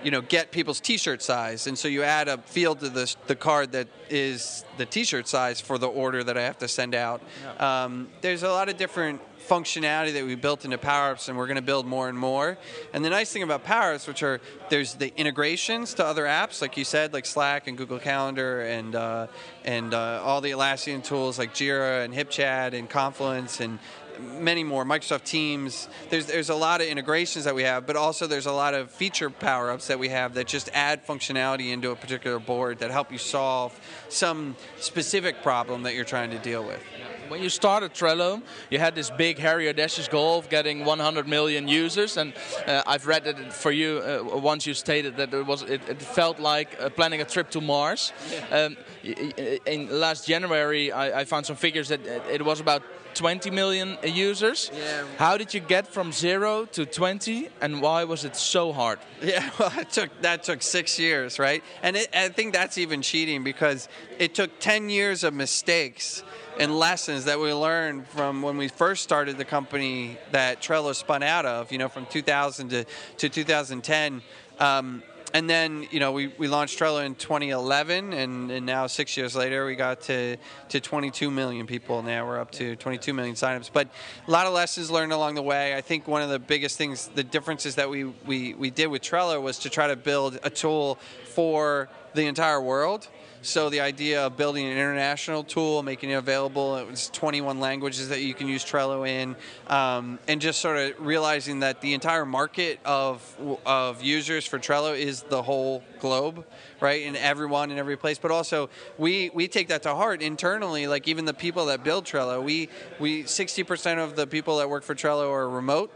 you 0.03 0.09
know, 0.09 0.21
get 0.21 0.49
people's 0.49 0.79
T-shirt 0.79 1.21
size, 1.21 1.67
and 1.67 1.77
so 1.77 1.88
you 1.88 2.01
add 2.01 2.27
a 2.27 2.39
field 2.39 2.79
to 2.79 2.89
the 2.89 3.15
the 3.27 3.35
card 3.35 3.73
that 3.73 3.88
is 4.09 4.65
the 4.77 4.85
T-shirt 4.88 5.27
size 5.27 5.61
for 5.61 5.77
the 5.77 5.88
order 5.88 6.23
that 6.23 6.35
I 6.35 6.41
have 6.41 6.57
to 6.57 6.67
send 6.67 6.95
out. 6.95 7.21
Um, 7.59 8.07
there's 8.21 8.41
a 8.41 8.49
lot 8.49 8.67
of 8.67 8.77
different 8.77 9.21
functionality 9.47 10.13
that 10.13 10.25
we 10.25 10.35
built 10.35 10.65
into 10.65 10.77
Power-Ups, 10.77 11.27
and 11.27 11.38
we're 11.38 11.47
going 11.47 11.55
to 11.55 11.61
build 11.61 11.85
more 11.85 12.09
and 12.09 12.17
more. 12.17 12.57
And 12.93 13.03
the 13.03 13.09
nice 13.09 13.31
thing 13.31 13.43
about 13.43 13.63
Power-Ups, 13.63 14.07
which 14.07 14.23
are 14.23 14.39
there's 14.69 14.95
the 14.95 15.13
integrations 15.17 15.93
to 15.95 16.05
other 16.05 16.23
apps, 16.23 16.61
like 16.61 16.77
you 16.77 16.85
said, 16.85 17.13
like 17.13 17.25
Slack 17.25 17.67
and 17.67 17.77
Google 17.77 17.99
Calendar, 17.99 18.61
and 18.61 18.95
uh, 18.95 19.27
and 19.65 19.93
uh, 19.93 20.21
all 20.23 20.41
the 20.41 20.51
Atlassian 20.51 21.03
tools 21.03 21.38
like 21.38 21.53
Jira 21.53 22.05
and 22.05 22.13
HipChat 22.13 22.73
and 22.73 22.89
Confluence 22.89 23.59
and 23.59 23.79
many 24.19 24.63
more 24.63 24.85
microsoft 24.85 25.23
teams 25.23 25.88
there's 26.09 26.27
there's 26.27 26.49
a 26.49 26.55
lot 26.55 26.81
of 26.81 26.88
integrations 26.88 27.45
that 27.45 27.55
we 27.55 27.63
have 27.63 27.88
but 27.88 27.95
also 27.95 28.27
there's 28.27 28.45
a 28.45 28.51
lot 28.51 28.73
of 28.73 28.91
feature 28.91 29.29
power 29.29 29.71
ups 29.71 29.88
that 29.88 29.97
we 29.97 30.09
have 30.09 30.33
that 30.35 30.47
just 30.47 30.69
add 30.73 31.05
functionality 31.05 31.71
into 31.71 31.91
a 31.91 31.95
particular 31.95 32.39
board 32.39 32.79
that 32.79 32.91
help 32.91 33.11
you 33.11 33.17
solve 33.17 33.77
some 34.09 34.55
specific 34.77 35.41
problem 35.41 35.83
that 35.83 35.95
you're 35.95 36.05
trying 36.05 36.29
to 36.29 36.39
deal 36.39 36.63
with 36.63 36.83
When 37.31 37.41
you 37.41 37.47
started 37.49 37.93
Trello, 37.93 38.41
you 38.69 38.77
had 38.77 38.93
this 38.93 39.09
big, 39.09 39.37
hairy, 39.39 39.69
audacious 39.69 40.09
goal 40.09 40.39
of 40.39 40.49
getting 40.49 40.83
100 40.83 41.29
million 41.29 41.65
users, 41.65 42.17
and 42.17 42.33
uh, 42.67 42.81
I've 42.85 43.07
read 43.07 43.23
that 43.23 43.39
it- 43.39 43.53
for 43.53 43.71
you 43.71 44.01
uh, 44.03 44.37
once 44.37 44.67
you 44.67 44.73
stated 44.73 45.15
that 45.15 45.33
it 45.33 45.45
was 45.45 45.61
it, 45.61 45.81
it 45.87 46.01
felt 46.01 46.39
like 46.39 46.75
uh, 46.77 46.89
planning 46.89 47.21
a 47.21 47.23
trip 47.25 47.49
to 47.51 47.61
Mars. 47.61 48.11
Um, 48.51 48.75
y- 49.05 49.15
y- 49.37 49.59
in 49.65 49.87
last 50.01 50.27
January, 50.27 50.91
I, 50.91 51.21
I 51.21 51.23
found 51.25 51.45
some 51.45 51.55
figures 51.55 51.87
that 51.87 52.05
it 52.05 52.21
it 52.29 52.41
was 52.45 52.59
about 52.59 52.83
20 53.13 53.49
million 53.51 53.97
users. 54.03 54.69
Yeah. 54.73 55.03
How 55.17 55.37
did 55.37 55.53
you 55.53 55.61
get 55.61 55.87
from 55.87 56.11
zero 56.11 56.65
to 56.73 56.85
20, 56.85 57.47
and 57.61 57.81
why 57.81 58.03
was 58.03 58.25
it 58.25 58.35
so 58.35 58.73
hard? 58.73 58.99
Yeah, 59.23 59.49
well, 59.57 59.71
it 59.79 59.89
took 59.91 60.09
that 60.21 60.43
took 60.43 60.61
six 60.61 61.00
years, 61.00 61.39
right? 61.39 61.63
And 61.83 61.95
it, 61.95 62.09
I 62.13 62.27
think 62.29 62.53
that's 62.53 62.77
even 62.77 63.01
cheating 63.01 63.43
because 63.45 63.88
it 64.19 64.33
took 64.35 64.50
ten 64.59 64.89
years 64.89 65.23
of 65.23 65.33
mistakes 65.33 66.23
and 66.62 66.77
lessons 66.77 67.25
that 67.25 67.39
we 67.39 67.51
learned 67.51 68.08
from 68.08 68.44
when 68.44 68.56
we 68.56 68.68
first 68.68 69.01
started 69.01 69.36
the 69.38 69.46
company 69.46 70.18
that 70.32 70.62
Trello 70.62 70.94
spun 70.94 71.24
out 71.24 71.46
of. 71.46 71.72
You 71.72 71.80
know, 71.80 71.89
from 71.89 72.06
2000 72.06 72.70
to 72.70 72.86
to 73.18 73.30
2010. 73.30 74.22
Um, 74.60 75.01
and 75.34 75.50
then 75.50 75.88
you 75.91 76.00
know 76.00 76.12
we, 76.12 76.27
we 76.38 76.48
launched 76.48 76.77
Trello 76.77 77.03
in 77.03 77.15
2011, 77.15 78.13
and, 78.13 78.51
and 78.51 78.65
now 78.65 78.86
six 78.86 79.18
years 79.18 79.36
later 79.36 79.65
we 79.65 79.75
got 79.75 80.01
to, 80.01 80.38
to 80.70 80.80
22 80.80 81.32
million 81.32 81.65
people. 81.65 82.03
Now 82.03 82.27
we're 82.27 82.39
up 82.39 82.51
to 82.51 82.75
22 82.75 83.13
million 83.13 83.36
signups. 83.36 83.72
But 83.72 83.88
a 84.27 84.32
lot 84.32 84.46
of 84.46 84.53
lessons 84.53 84.91
learned 84.91 85.13
along 85.13 85.36
the 85.36 85.41
way. 85.41 85.75
I 85.75 85.82
think 85.82 86.08
one 86.08 86.22
of 86.22 86.30
the 86.30 86.38
biggest 86.39 86.77
things, 86.77 87.08
the 87.15 87.24
differences 87.24 87.75
that 87.75 87.89
we, 87.89 88.03
we, 88.03 88.53
we 88.53 88.70
did 88.70 88.88
with 88.88 89.01
Trello 89.01 89.41
was 89.41 89.60
to 89.60 89.70
try 89.70 89.88
to 89.88 89.96
build 89.96 90.38
a 90.44 90.50
tool 90.50 91.00
for 91.24 91.89
the 92.13 92.27
entire 92.27 92.62
world. 92.62 93.08
So 93.43 93.71
the 93.71 93.79
idea 93.79 94.27
of 94.27 94.38
building 94.38 94.67
an 94.67 94.74
international 94.74 95.43
tool, 95.43 95.81
making 95.81 96.12
it 96.12 96.13
available, 96.13 96.75
it 96.75 96.88
was 96.88 97.10
21 97.10 97.60
languages 97.60 98.10
that 98.10 98.21
you 98.21 98.36
can 98.36 98.48
use 98.48 98.63
Trello 98.63 99.07
in, 99.07 99.36
um, 99.65 100.19
and 100.27 100.39
just 100.39 100.62
sort 100.62 100.77
of 100.77 100.93
realizing 101.00 101.62
that 101.62 101.81
the 101.81 101.95
entire 101.95 102.24
market 102.24 102.79
of 102.86 103.21
of 103.65 104.03
users 104.03 104.45
for 104.45 104.60
Trello 104.60 104.95
is 104.95 105.24
the 105.24 105.41
whole 105.41 105.83
globe, 106.00 106.45
right? 106.79 107.03
And 107.07 107.17
everyone 107.17 107.71
in 107.71 107.79
every 107.79 107.98
place. 107.98 108.19
But 108.19 108.29
also, 108.29 108.69
we 109.00 109.31
we 109.33 109.48
take 109.48 109.69
that 109.69 109.81
to 109.83 109.95
heart 109.95 110.21
internally. 110.21 110.86
Like 110.86 111.07
even 111.07 111.25
the 111.25 111.33
people 111.33 111.65
that 111.65 111.83
build 111.83 112.05
Trello, 112.05 112.43
we 112.43 112.69
we 113.00 113.24
60% 113.24 113.98
of 113.98 114.15
the 114.15 114.27
people 114.27 114.60
that 114.60 114.69
work 114.69 114.83
for 114.83 114.93
Trello 114.93 115.31
are 115.31 115.50
remote 115.50 115.91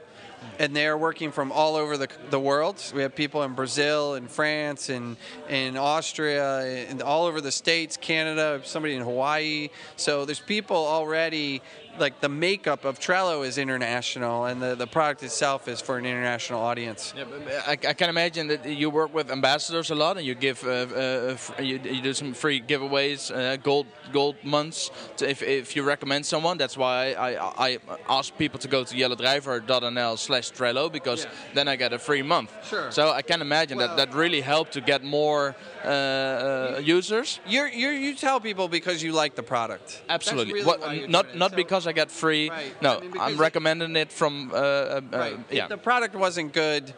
and 0.59 0.75
they're 0.75 0.97
working 0.97 1.31
from 1.31 1.51
all 1.51 1.75
over 1.75 1.97
the, 1.97 2.07
the 2.29 2.39
world. 2.39 2.81
We 2.93 3.01
have 3.01 3.15
people 3.15 3.43
in 3.43 3.53
Brazil 3.53 4.15
in 4.15 4.27
France 4.27 4.89
and 4.89 5.17
in 5.49 5.77
Austria 5.77 6.87
all 7.03 7.25
over 7.25 7.41
the 7.41 7.51
states, 7.51 7.97
Canada, 7.97 8.61
somebody 8.63 8.95
in 8.95 9.01
Hawaii. 9.01 9.69
So 9.95 10.25
there's 10.25 10.39
people 10.39 10.77
already 10.77 11.61
like 11.99 12.19
the 12.21 12.29
makeup 12.29 12.85
of 12.85 12.99
Trello 12.99 13.45
is 13.45 13.57
international, 13.57 14.45
and 14.45 14.61
the, 14.61 14.75
the 14.75 14.87
product 14.87 15.23
itself 15.23 15.67
is 15.67 15.81
for 15.81 15.97
an 15.97 16.05
international 16.05 16.61
audience. 16.61 17.13
Yeah, 17.15 17.25
I, 17.67 17.71
I 17.71 17.93
can 17.93 18.09
imagine 18.09 18.47
that 18.47 18.65
you 18.65 18.89
work 18.89 19.13
with 19.13 19.31
ambassadors 19.31 19.91
a 19.91 19.95
lot, 19.95 20.17
and 20.17 20.25
you 20.25 20.35
give 20.35 20.63
uh, 20.63 20.69
uh, 20.69 21.37
you, 21.59 21.79
you 21.83 22.01
do 22.01 22.13
some 22.13 22.33
free 22.33 22.61
giveaways, 22.61 23.31
uh, 23.35 23.57
gold 23.57 23.87
gold 24.11 24.35
months. 24.43 24.91
To 25.17 25.29
if, 25.29 25.41
if 25.41 25.75
you 25.75 25.83
recommend 25.83 26.25
someone, 26.25 26.57
that's 26.57 26.77
why 26.77 27.13
I, 27.13 27.29
I, 27.35 27.67
I 27.67 27.79
ask 28.09 28.35
people 28.37 28.59
to 28.59 28.67
go 28.67 28.83
to 28.83 28.95
jelledrijver.nl 28.95 30.17
slash 30.17 30.51
Trello 30.51 30.91
because 30.91 31.23
Yeah. 31.25 31.31
then 31.53 31.67
I 31.67 31.75
get 31.75 31.93
a 31.93 31.99
free 31.99 32.21
month. 32.23 32.51
Sure. 32.69 32.91
So 32.91 33.09
I 33.11 33.21
can 33.21 33.41
imagine 33.41 33.77
Well- 33.77 33.95
that 33.95 33.97
that 34.11 34.13
really 34.15 34.41
helped 34.41 34.73
to 34.73 34.81
get 34.81 35.03
more 35.03 35.55
uh, 35.83 35.87
uh, 35.87 36.81
users. 36.83 37.39
You're, 37.47 37.67
you're, 37.69 37.93
you 37.93 38.15
tell 38.15 38.39
people 38.39 38.67
because 38.67 39.01
you 39.03 39.11
like 39.13 39.35
the 39.35 39.43
product. 39.43 40.01
Absolutely. 40.09 40.53
Really 40.53 40.65
What- 40.65 41.09
not 41.09 41.35
not 41.35 41.51
So- 41.51 41.57
because 41.85 41.87
I 41.87 41.93
get 41.93 42.11
free. 42.11 42.49
Right. 42.49 42.81
No, 42.81 42.97
I 42.97 43.01
mean, 43.01 43.13
I'm 43.19 43.37
recommending 43.37 43.95
it 43.95 44.11
from. 44.11 44.51
Uh, 44.51 44.55
uh, 44.55 45.01
Right. 45.11 45.37
yeah. 45.51 45.63
If 45.63 45.69
the 45.69 45.77
product 45.77 46.15
wasn't 46.15 46.53
good, 46.53 46.93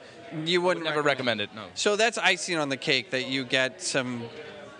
you 0.46 0.62
wouldn't 0.62 0.86
Never 0.86 1.02
recommend 1.02 1.42
it. 1.42 1.50
No. 1.56 1.66
So 1.76 1.96
that's 1.96 2.18
icing 2.18 2.58
on 2.58 2.70
the 2.70 2.78
cake 2.78 3.12
that 3.12 3.28
you 3.28 3.44
get 3.44 3.82
some 3.82 4.24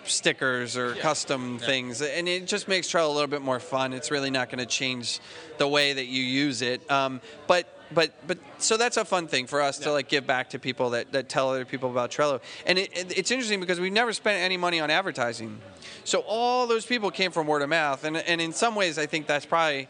stickers 0.04 0.76
or 0.76 0.94
custom 0.94 1.58
things, 1.58 2.00
and 2.00 2.28
it 2.28 2.46
just 2.46 2.68
makes 2.68 2.88
Trello 2.90 3.08
a 3.08 3.12
little 3.12 3.28
bit 3.28 3.42
more 3.42 3.60
fun. 3.60 3.92
It's 3.92 4.10
really 4.10 4.30
not 4.30 4.48
going 4.48 4.58
to 4.58 4.66
change 4.66 5.20
the 5.58 5.68
way 5.68 5.92
that 5.92 6.06
you 6.06 6.22
use 6.22 6.62
it, 6.62 6.90
um, 6.90 7.20
but. 7.46 7.66
But 7.94 8.12
but 8.26 8.38
so 8.58 8.76
that's 8.76 8.96
a 8.98 9.04
fun 9.04 9.28
thing 9.28 9.46
for 9.46 9.62
us 9.62 9.78
to 9.78 9.92
like 9.92 10.08
give 10.08 10.26
back 10.26 10.50
to 10.50 10.58
people 10.58 10.90
that, 10.90 11.12
that 11.12 11.28
tell 11.28 11.48
other 11.50 11.64
people 11.64 11.90
about 11.90 12.10
Trello, 12.10 12.40
and 12.66 12.78
it, 12.78 12.90
it- 12.96 13.18
it's 13.18 13.30
interesting 13.30 13.60
because 13.60 13.80
we've 13.80 13.92
never 13.92 14.12
spent 14.12 14.42
any 14.42 14.56
money 14.58 14.78
on 14.80 14.90
advertising, 14.90 15.58
so 16.04 16.20
all 16.26 16.66
those 16.66 16.84
people 16.84 17.10
came 17.10 17.30
from 17.30 17.46
word 17.46 17.62
of 17.62 17.70
mouth, 17.70 18.04
and 18.04 18.16
and 18.18 18.40
in 18.40 18.52
some 18.52 18.74
ways 18.74 18.98
I 18.98 19.06
think 19.06 19.26
that's 19.26 19.46
probably 19.46 19.88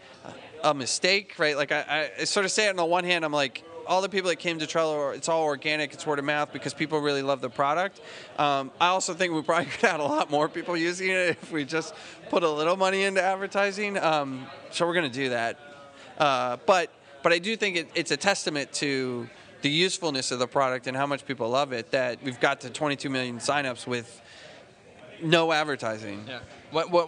a 0.63 0.75
mistake, 0.75 1.35
right? 1.39 1.57
Like 1.57 1.73
I, 1.73 2.11
I 2.21 2.25
sort 2.25 2.47
of 2.47 2.53
say 2.53 2.67
it 2.67 2.71
on 2.71 2.77
the 2.77 2.85
one 2.85 3.05
hand, 3.05 3.25
I'm 3.25 3.33
like, 3.33 3.63
all 3.87 4.03
the 4.03 4.09
people 4.09 4.29
that 4.29 4.37
came 4.41 4.59
to 4.59 4.67
Trello, 4.67 5.15
it's 5.15 5.29
all 5.29 5.43
organic, 5.45 5.93
it's 5.93 6.07
word 6.07 6.19
of 6.19 6.25
mouth 6.25 6.53
because 6.53 6.75
people 6.75 7.01
really 7.01 7.23
love 7.23 7.41
the 7.41 7.49
product. 7.51 8.01
Um, 8.39 8.71
I 8.81 8.89
also 8.89 9.15
think 9.15 9.33
we 9.33 9.43
probably 9.43 9.67
could 9.71 9.89
have 9.89 10.01
a 10.01 10.05
lot 10.05 10.31
more 10.31 10.49
people 10.49 10.77
using 10.77 11.11
it 11.11 11.31
if 11.41 11.51
we 11.51 11.65
just 11.65 11.95
put 12.29 12.43
a 12.43 12.51
little 12.51 12.77
money 12.77 13.03
into 13.05 13.23
advertising. 13.23 13.97
Um, 13.99 14.47
so 14.71 14.87
we're 14.87 14.95
going 14.95 15.11
to 15.11 15.17
do 15.17 15.29
that. 15.31 15.59
Uh, 16.19 16.57
but 16.67 16.93
but 17.23 17.33
I 17.33 17.39
do 17.39 17.57
think 17.57 17.77
it, 17.77 17.89
it's 17.95 18.11
a 18.11 18.17
testament 18.17 18.73
to 18.75 19.29
the 19.63 19.71
usefulness 19.71 20.31
of 20.31 20.39
the 20.39 20.47
product 20.47 20.87
and 20.87 20.97
how 20.97 21.07
much 21.07 21.27
people 21.27 21.49
love 21.49 21.73
it 21.73 21.91
that 21.91 22.23
we've 22.23 22.41
got 22.41 22.61
to 22.61 22.71
22 22.71 23.11
million 23.11 23.39
signups 23.39 23.87
with 23.87 24.21
no 25.23 25.53
advertising. 25.53 26.25
Yeah. 26.29 26.41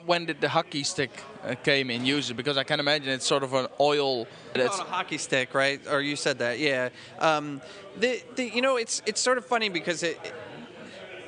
When, 0.07 0.25
did 0.25 0.40
the 0.40 0.49
hockey 0.49 0.83
stick 0.83 1.11
uh, 1.45 1.55
came 1.55 1.90
in 1.90 2.05
use? 2.05 2.33
Because 2.33 2.57
I 2.57 2.64
can 2.64 2.81
imagine 2.81 3.11
it's 3.11 3.26
sort 3.26 3.43
of 3.43 3.52
an 3.55 3.69
oil. 3.79 4.26
That's 4.55 4.81
on 4.81 4.87
a 4.87 4.90
hockey 4.90 5.19
stick, 5.19 5.55
right? 5.55 5.81
Or 5.88 6.00
you 6.00 6.17
said 6.17 6.38
that, 6.38 6.59
yeah. 6.59 6.88
Um, 7.19 7.61
the, 7.99 8.23
the 8.37 8.45
you 8.45 8.62
know 8.62 8.76
it's 8.79 9.02
it's 9.07 9.21
sort 9.21 9.38
of 9.38 9.45
funny 9.45 9.69
because 9.69 10.02
it. 10.02 10.19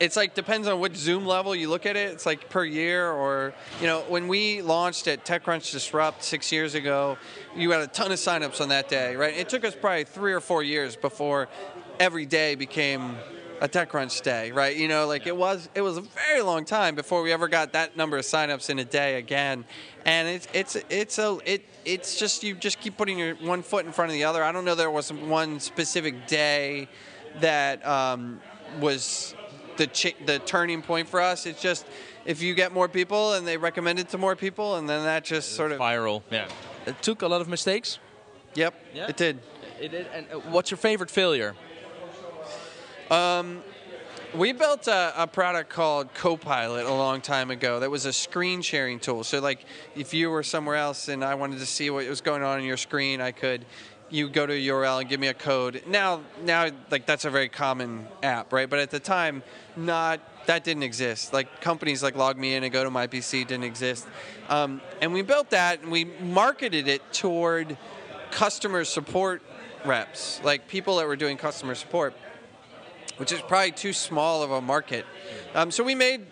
It's 0.00 0.16
like 0.16 0.34
depends 0.34 0.68
on 0.68 0.80
which 0.80 0.96
Zoom 0.96 1.26
level 1.26 1.54
you 1.54 1.68
look 1.68 1.86
at 1.86 1.96
it. 1.96 2.12
It's 2.12 2.26
like 2.26 2.48
per 2.48 2.64
year, 2.64 3.10
or 3.10 3.54
you 3.80 3.86
know, 3.86 4.00
when 4.08 4.28
we 4.28 4.62
launched 4.62 5.06
at 5.08 5.24
TechCrunch 5.24 5.70
Disrupt 5.72 6.22
six 6.22 6.50
years 6.52 6.74
ago, 6.74 7.16
you 7.56 7.70
had 7.70 7.82
a 7.82 7.86
ton 7.86 8.12
of 8.12 8.18
signups 8.18 8.60
on 8.60 8.68
that 8.70 8.88
day, 8.88 9.16
right? 9.16 9.36
It 9.36 9.48
took 9.48 9.64
us 9.64 9.74
probably 9.74 10.04
three 10.04 10.32
or 10.32 10.40
four 10.40 10.62
years 10.62 10.96
before 10.96 11.48
every 12.00 12.26
day 12.26 12.54
became 12.54 13.16
a 13.62 13.68
TechCrunch 13.68 14.22
day, 14.22 14.50
right? 14.50 14.76
You 14.76 14.88
know, 14.88 15.06
like 15.06 15.28
it 15.28 15.36
was 15.36 15.68
it 15.74 15.82
was 15.82 15.96
a 15.96 16.00
very 16.00 16.42
long 16.42 16.64
time 16.64 16.96
before 16.96 17.22
we 17.22 17.32
ever 17.32 17.46
got 17.46 17.74
that 17.74 17.96
number 17.96 18.18
of 18.18 18.24
signups 18.24 18.70
in 18.70 18.80
a 18.80 18.84
day 18.84 19.18
again, 19.18 19.64
and 20.04 20.26
it's 20.26 20.48
it's 20.52 20.76
it's 20.90 21.18
a 21.18 21.38
it 21.44 21.64
it's 21.84 22.18
just 22.18 22.42
you 22.42 22.56
just 22.56 22.80
keep 22.80 22.96
putting 22.96 23.20
your 23.20 23.36
one 23.36 23.62
foot 23.62 23.86
in 23.86 23.92
front 23.92 24.10
of 24.10 24.14
the 24.14 24.24
other. 24.24 24.42
I 24.42 24.50
don't 24.50 24.64
know 24.64 24.74
there 24.74 24.90
was 24.90 25.12
one 25.12 25.60
specific 25.60 26.26
day 26.26 26.88
that 27.40 27.86
um, 27.86 28.40
was 28.80 29.36
the 29.76 29.86
ch- 29.86 30.16
the 30.26 30.38
turning 30.40 30.82
point 30.82 31.08
for 31.08 31.20
us. 31.20 31.46
It's 31.46 31.60
just 31.60 31.86
if 32.24 32.42
you 32.42 32.54
get 32.54 32.72
more 32.72 32.88
people 32.88 33.34
and 33.34 33.46
they 33.46 33.56
recommend 33.56 33.98
it 33.98 34.08
to 34.10 34.18
more 34.18 34.36
people, 34.36 34.76
and 34.76 34.88
then 34.88 35.04
that 35.04 35.24
just 35.24 35.52
sort 35.52 35.72
of 35.72 35.78
viral. 35.80 36.22
Yeah. 36.30 36.48
It 36.86 37.00
took 37.02 37.22
a 37.22 37.28
lot 37.28 37.40
of 37.40 37.48
mistakes. 37.48 37.98
yep, 38.54 38.74
Yeah. 38.94 39.06
it 39.08 39.16
did. 39.16 39.38
It 39.80 39.88
did. 39.90 40.06
And 40.14 40.26
uh, 40.32 40.38
what's 40.50 40.70
your 40.70 40.78
favorite 40.78 41.10
failure? 41.10 41.54
Um, 43.10 43.62
We 44.34 44.52
built 44.54 44.86
a, 44.88 45.12
a 45.14 45.26
product 45.26 45.68
called 45.68 46.14
Copilot 46.14 46.86
a 46.86 46.94
long 46.94 47.20
time 47.20 47.50
ago 47.50 47.80
that 47.80 47.90
was 47.90 48.06
a 48.06 48.12
screen 48.14 48.62
sharing 48.62 48.98
tool. 48.98 49.24
So, 49.24 49.40
like, 49.40 49.66
if 49.94 50.14
you 50.14 50.30
were 50.30 50.42
somewhere 50.42 50.76
else 50.76 51.08
and 51.08 51.22
I 51.22 51.34
wanted 51.34 51.58
to 51.58 51.66
see 51.66 51.90
what 51.90 52.08
was 52.08 52.22
going 52.22 52.42
on 52.42 52.56
on 52.58 52.64
your 52.64 52.78
screen, 52.78 53.20
I 53.20 53.32
could. 53.32 53.66
You 54.12 54.28
go 54.28 54.46
to 54.46 54.52
a 54.52 54.66
URL 54.68 55.00
and 55.00 55.08
give 55.08 55.18
me 55.18 55.26
a 55.26 55.34
code. 55.34 55.82
Now, 55.88 56.20
now, 56.44 56.68
like 56.90 57.06
that's 57.06 57.24
a 57.24 57.30
very 57.30 57.48
common 57.48 58.06
app, 58.22 58.52
right? 58.52 58.70
But 58.70 58.78
at 58.78 58.90
the 58.90 59.00
time, 59.00 59.42
not 59.74 60.20
that 60.46 60.62
didn't 60.62 60.84
exist. 60.84 61.32
Like 61.32 61.60
companies 61.60 62.02
like 62.02 62.14
LogMeIn 62.14 62.62
and 62.62 62.72
Go 62.72 62.84
to 62.84 62.90
My 62.90 63.08
PC 63.08 63.46
didn't 63.46 63.64
exist, 63.64 64.06
um, 64.48 64.80
and 65.00 65.12
we 65.12 65.22
built 65.22 65.50
that 65.50 65.82
and 65.82 65.90
we 65.90 66.04
marketed 66.04 66.86
it 66.86 67.02
toward 67.12 67.76
customer 68.30 68.84
support 68.84 69.42
reps, 69.84 70.40
like 70.44 70.68
people 70.68 70.98
that 70.98 71.06
were 71.08 71.16
doing 71.16 71.36
customer 71.36 71.74
support 71.74 72.14
which 73.16 73.32
is 73.32 73.40
probably 73.42 73.72
too 73.72 73.92
small 73.92 74.42
of 74.42 74.50
a 74.50 74.60
market. 74.60 75.06
Um, 75.54 75.70
so 75.70 75.84
we 75.84 75.94
made 75.94 76.26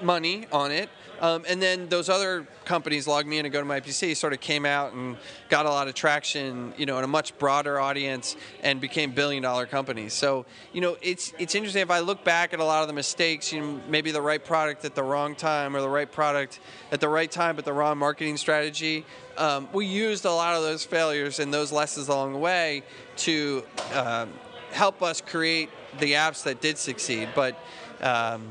money 0.00 0.46
on 0.50 0.72
it. 0.72 0.88
Um, 1.22 1.44
and 1.48 1.62
then 1.62 1.88
those 1.88 2.08
other 2.08 2.48
companies, 2.64 3.06
LogMeIn 3.06 3.44
and 3.44 3.52
Go 3.52 3.60
to 3.60 3.64
My 3.64 3.80
PC, 3.80 4.16
sort 4.16 4.32
of 4.32 4.40
came 4.40 4.66
out 4.66 4.92
and 4.92 5.16
got 5.48 5.66
a 5.66 5.70
lot 5.70 5.86
of 5.86 5.94
traction, 5.94 6.74
you 6.76 6.84
know, 6.84 6.98
in 6.98 7.04
a 7.04 7.08
much 7.08 7.38
broader 7.38 7.78
audience 7.78 8.34
and 8.60 8.80
became 8.80 9.12
billion-dollar 9.12 9.66
companies. 9.66 10.14
So, 10.14 10.46
you 10.72 10.80
know, 10.80 10.96
it's 11.00 11.32
it's 11.38 11.54
interesting. 11.54 11.80
If 11.80 11.92
I 11.92 12.00
look 12.00 12.24
back 12.24 12.52
at 12.52 12.58
a 12.58 12.64
lot 12.64 12.82
of 12.82 12.88
the 12.88 12.92
mistakes, 12.92 13.52
you 13.52 13.60
know, 13.60 13.80
maybe 13.88 14.10
the 14.10 14.20
right 14.20 14.44
product 14.44 14.84
at 14.84 14.96
the 14.96 15.02
wrong 15.04 15.36
time 15.36 15.76
or 15.76 15.80
the 15.80 15.88
right 15.88 16.10
product 16.10 16.58
at 16.90 17.00
the 17.00 17.08
right 17.08 17.30
time 17.30 17.54
but 17.54 17.64
the 17.64 17.72
wrong 17.72 17.98
marketing 17.98 18.36
strategy. 18.36 19.06
Um, 19.38 19.68
we 19.72 19.86
used 19.86 20.24
a 20.24 20.32
lot 20.32 20.56
of 20.56 20.62
those 20.62 20.84
failures 20.84 21.38
and 21.38 21.54
those 21.54 21.70
lessons 21.70 22.08
along 22.08 22.32
the 22.32 22.38
way 22.38 22.82
to 23.18 23.62
um, 23.94 24.28
help 24.72 25.02
us 25.02 25.20
create 25.20 25.70
the 26.00 26.12
apps 26.12 26.42
that 26.42 26.60
did 26.60 26.78
succeed. 26.78 27.28
But 27.34 27.56
um, 28.00 28.48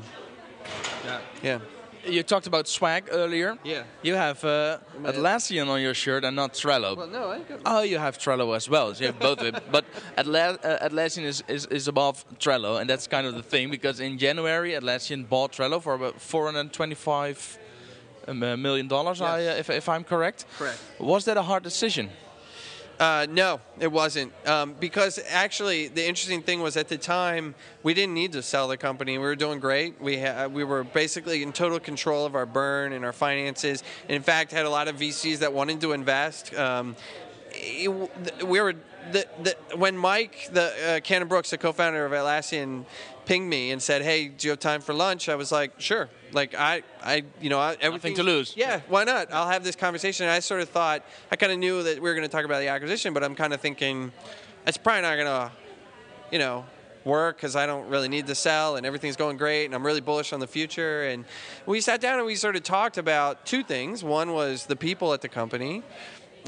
yeah, 1.42 1.58
You 2.04 2.22
talked 2.22 2.46
about 2.46 2.66
swag 2.66 3.08
earlier. 3.10 3.56
Yeah. 3.64 3.84
You 4.02 4.14
have 4.14 4.44
uh, 4.44 4.78
Atlassian 5.02 5.68
on 5.68 5.80
your 5.80 5.94
shirt 5.94 6.24
and 6.24 6.34
not 6.34 6.54
Trello. 6.54 6.96
Well, 6.96 7.06
no, 7.06 7.30
I 7.30 7.38
got 7.40 7.60
Oh, 7.64 7.82
you 7.82 7.98
have 7.98 8.18
Trello 8.18 8.56
as 8.56 8.68
well. 8.68 8.94
So 8.94 9.00
you 9.00 9.06
have 9.06 9.18
both 9.20 9.40
of 9.40 9.46
it. 9.54 9.62
But 9.70 9.84
Atla- 10.16 10.58
uh, 10.62 10.88
Atlassian 10.88 11.24
is, 11.24 11.44
is, 11.48 11.66
is 11.66 11.88
above 11.88 12.24
Trello, 12.38 12.80
and 12.80 12.90
that's 12.90 13.06
kind 13.06 13.26
of 13.26 13.34
the 13.34 13.42
thing 13.42 13.70
because 13.70 14.00
in 14.00 14.18
January 14.18 14.72
Atlassian 14.72 15.28
bought 15.28 15.52
Trello 15.52 15.80
for 15.80 15.94
about 15.94 16.20
425 16.20 17.58
um, 18.28 18.42
uh, 18.42 18.82
dollars. 18.82 19.20
I, 19.20 19.46
uh, 19.46 19.54
if, 19.54 19.70
if 19.70 19.88
I'm 19.88 20.04
correct. 20.04 20.44
Correct. 20.58 20.78
Was 20.98 21.24
that 21.26 21.36
a 21.36 21.42
hard 21.42 21.62
decision? 21.62 22.10
Uh, 22.98 23.26
no, 23.28 23.60
it 23.80 23.90
wasn't. 23.90 24.32
Um, 24.46 24.74
because 24.78 25.18
actually, 25.28 25.88
the 25.88 26.06
interesting 26.06 26.42
thing 26.42 26.60
was 26.60 26.76
at 26.76 26.88
the 26.88 26.98
time 26.98 27.54
we 27.82 27.94
didn't 27.94 28.14
need 28.14 28.32
to 28.32 28.42
sell 28.42 28.68
the 28.68 28.76
company. 28.76 29.18
We 29.18 29.24
were 29.24 29.36
doing 29.36 29.58
great. 29.58 30.00
We 30.00 30.20
ha- 30.20 30.46
we 30.46 30.62
were 30.62 30.84
basically 30.84 31.42
in 31.42 31.52
total 31.52 31.80
control 31.80 32.26
of 32.26 32.34
our 32.34 32.46
burn 32.46 32.92
and 32.92 33.04
our 33.04 33.12
finances. 33.12 33.82
In 34.08 34.22
fact, 34.22 34.52
had 34.52 34.66
a 34.66 34.70
lot 34.70 34.88
of 34.88 34.96
VCs 34.96 35.38
that 35.38 35.52
wanted 35.52 35.80
to 35.80 35.92
invest. 35.92 36.54
Um, 36.54 36.96
it, 37.50 37.88
we 38.46 38.60
were 38.60 38.74
the, 39.10 39.26
the, 39.42 39.76
when 39.76 39.96
Mike, 39.96 40.48
the 40.52 40.96
uh, 40.96 41.00
Cannon-Brookes, 41.00 41.50
the 41.50 41.58
co-founder 41.58 42.04
of 42.04 42.12
Atlassian, 42.12 42.84
pinged 43.24 43.48
me 43.48 43.70
and 43.70 43.82
said, 43.82 44.02
"Hey, 44.02 44.28
do 44.28 44.46
you 44.46 44.50
have 44.50 44.60
time 44.60 44.80
for 44.80 44.92
lunch?" 44.92 45.28
I 45.28 45.34
was 45.34 45.50
like, 45.50 45.80
"Sure." 45.80 46.08
Like 46.32 46.54
I, 46.54 46.82
I, 47.02 47.24
you 47.40 47.50
know, 47.50 47.58
I, 47.58 47.76
everything 47.80 48.14
to 48.14 48.22
lose. 48.22 48.54
Yeah, 48.56 48.80
why 48.88 49.04
not? 49.04 49.32
I'll 49.32 49.48
have 49.48 49.64
this 49.64 49.76
conversation. 49.76 50.24
And 50.24 50.32
I 50.32 50.40
sort 50.40 50.62
of 50.62 50.68
thought 50.68 51.04
I 51.30 51.36
kind 51.36 51.52
of 51.52 51.58
knew 51.58 51.82
that 51.82 51.96
we 51.96 52.00
were 52.00 52.14
going 52.14 52.26
to 52.26 52.32
talk 52.32 52.44
about 52.44 52.60
the 52.60 52.68
acquisition, 52.68 53.12
but 53.12 53.22
I'm 53.22 53.34
kind 53.34 53.52
of 53.52 53.60
thinking 53.60 54.12
it's 54.66 54.78
probably 54.78 55.02
not 55.02 55.16
going 55.16 55.26
to, 55.26 55.52
you 56.30 56.38
know, 56.38 56.64
work 57.04 57.36
because 57.36 57.56
I 57.56 57.66
don't 57.66 57.88
really 57.88 58.08
need 58.08 58.26
to 58.28 58.34
sell 58.34 58.76
and 58.76 58.86
everything's 58.86 59.16
going 59.16 59.36
great 59.36 59.66
and 59.66 59.74
I'm 59.74 59.84
really 59.84 60.00
bullish 60.00 60.32
on 60.32 60.40
the 60.40 60.46
future. 60.46 61.02
And 61.04 61.24
we 61.66 61.80
sat 61.80 62.00
down 62.00 62.18
and 62.18 62.26
we 62.26 62.36
sort 62.36 62.56
of 62.56 62.62
talked 62.62 62.96
about 62.96 63.44
two 63.44 63.62
things. 63.62 64.04
One 64.04 64.32
was 64.32 64.66
the 64.66 64.76
people 64.76 65.12
at 65.12 65.20
the 65.20 65.28
company 65.28 65.82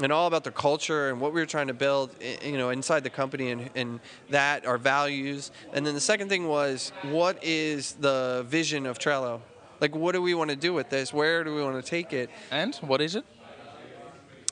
and 0.01 0.11
all 0.11 0.27
about 0.27 0.43
the 0.43 0.51
culture 0.51 1.09
and 1.09 1.21
what 1.21 1.33
we 1.33 1.39
were 1.39 1.45
trying 1.45 1.67
to 1.67 1.73
build, 1.73 2.11
you 2.43 2.57
know, 2.57 2.69
inside 2.69 3.03
the 3.03 3.09
company 3.09 3.51
and, 3.51 3.69
and 3.75 3.99
that, 4.29 4.65
our 4.65 4.77
values. 4.77 5.51
And 5.73 5.85
then 5.85 5.93
the 5.93 6.01
second 6.01 6.29
thing 6.29 6.47
was, 6.47 6.91
what 7.03 7.43
is 7.43 7.93
the 7.93 8.45
vision 8.47 8.85
of 8.85 8.99
Trello? 8.99 9.41
Like, 9.79 9.95
what 9.95 10.13
do 10.13 10.21
we 10.21 10.33
want 10.33 10.49
to 10.49 10.55
do 10.55 10.73
with 10.73 10.89
this? 10.89 11.13
Where 11.13 11.43
do 11.43 11.53
we 11.53 11.61
want 11.61 11.83
to 11.83 11.89
take 11.89 12.13
it? 12.13 12.29
And 12.51 12.75
what 12.75 13.01
is 13.01 13.15
it? 13.15 13.25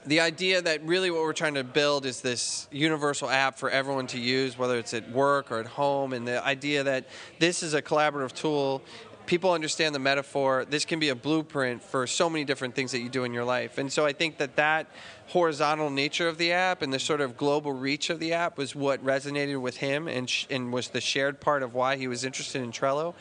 the 0.06 0.20
idea 0.20 0.62
that 0.62 0.84
really 0.86 1.10
what 1.12 1.22
we're 1.22 1.34
trying 1.34 1.54
to 1.54 1.64
build 1.64 2.06
is 2.06 2.22
this 2.22 2.68
universal 2.72 3.30
app 3.30 3.58
for 3.58 3.70
everyone 3.70 4.08
to 4.08 4.20
use, 4.20 4.58
whether 4.58 4.78
it's 4.78 4.94
at 4.94 5.10
work 5.12 5.52
or 5.52 5.60
at 5.60 5.66
home, 5.66 6.14
and 6.14 6.28
the 6.28 6.44
idea 6.44 6.84
that 6.84 7.08
this 7.40 7.64
is 7.64 7.74
a 7.74 7.82
collaborative 7.82 8.34
tool 8.34 8.82
people 9.26 9.52
understand 9.52 9.96
the 9.96 10.00
metaphor. 10.00 10.66
This 10.66 10.86
can 10.86 11.00
be 11.00 11.10
a 11.10 11.16
blueprint 11.16 11.82
for 11.82 12.06
so 12.08 12.30
many 12.30 12.46
different 12.46 12.76
things 12.76 12.92
that 12.92 13.00
you 13.00 13.10
do 13.10 13.24
in 13.24 13.34
your 13.34 13.46
life. 13.46 13.78
And 13.78 13.92
so 13.92 14.06
I 14.06 14.14
think 14.14 14.38
that 14.38 14.56
that 14.58 14.88
horizontal 15.28 15.90
nature 15.90 16.28
of 16.28 16.38
the 16.38 16.52
app 16.52 16.82
and 16.82 16.92
the 16.92 17.00
sort 17.00 17.22
of 17.22 17.38
global 17.38 17.72
reach 17.72 18.10
of 18.10 18.20
the 18.20 18.34
app 18.34 18.58
was 18.58 18.76
what 18.76 19.04
resonated 19.04 19.60
with 19.62 19.78
him 19.78 20.08
and, 20.08 20.30
sh- 20.30 20.46
and 20.50 20.74
was 20.74 20.90
the 20.90 21.02
shared 21.02 21.40
part 21.40 21.64
of 21.64 21.74
why 21.74 21.96
he 21.96 22.08
was 22.08 22.24
interested 22.24 22.62
in 22.62 22.72
Trello. 22.72 23.14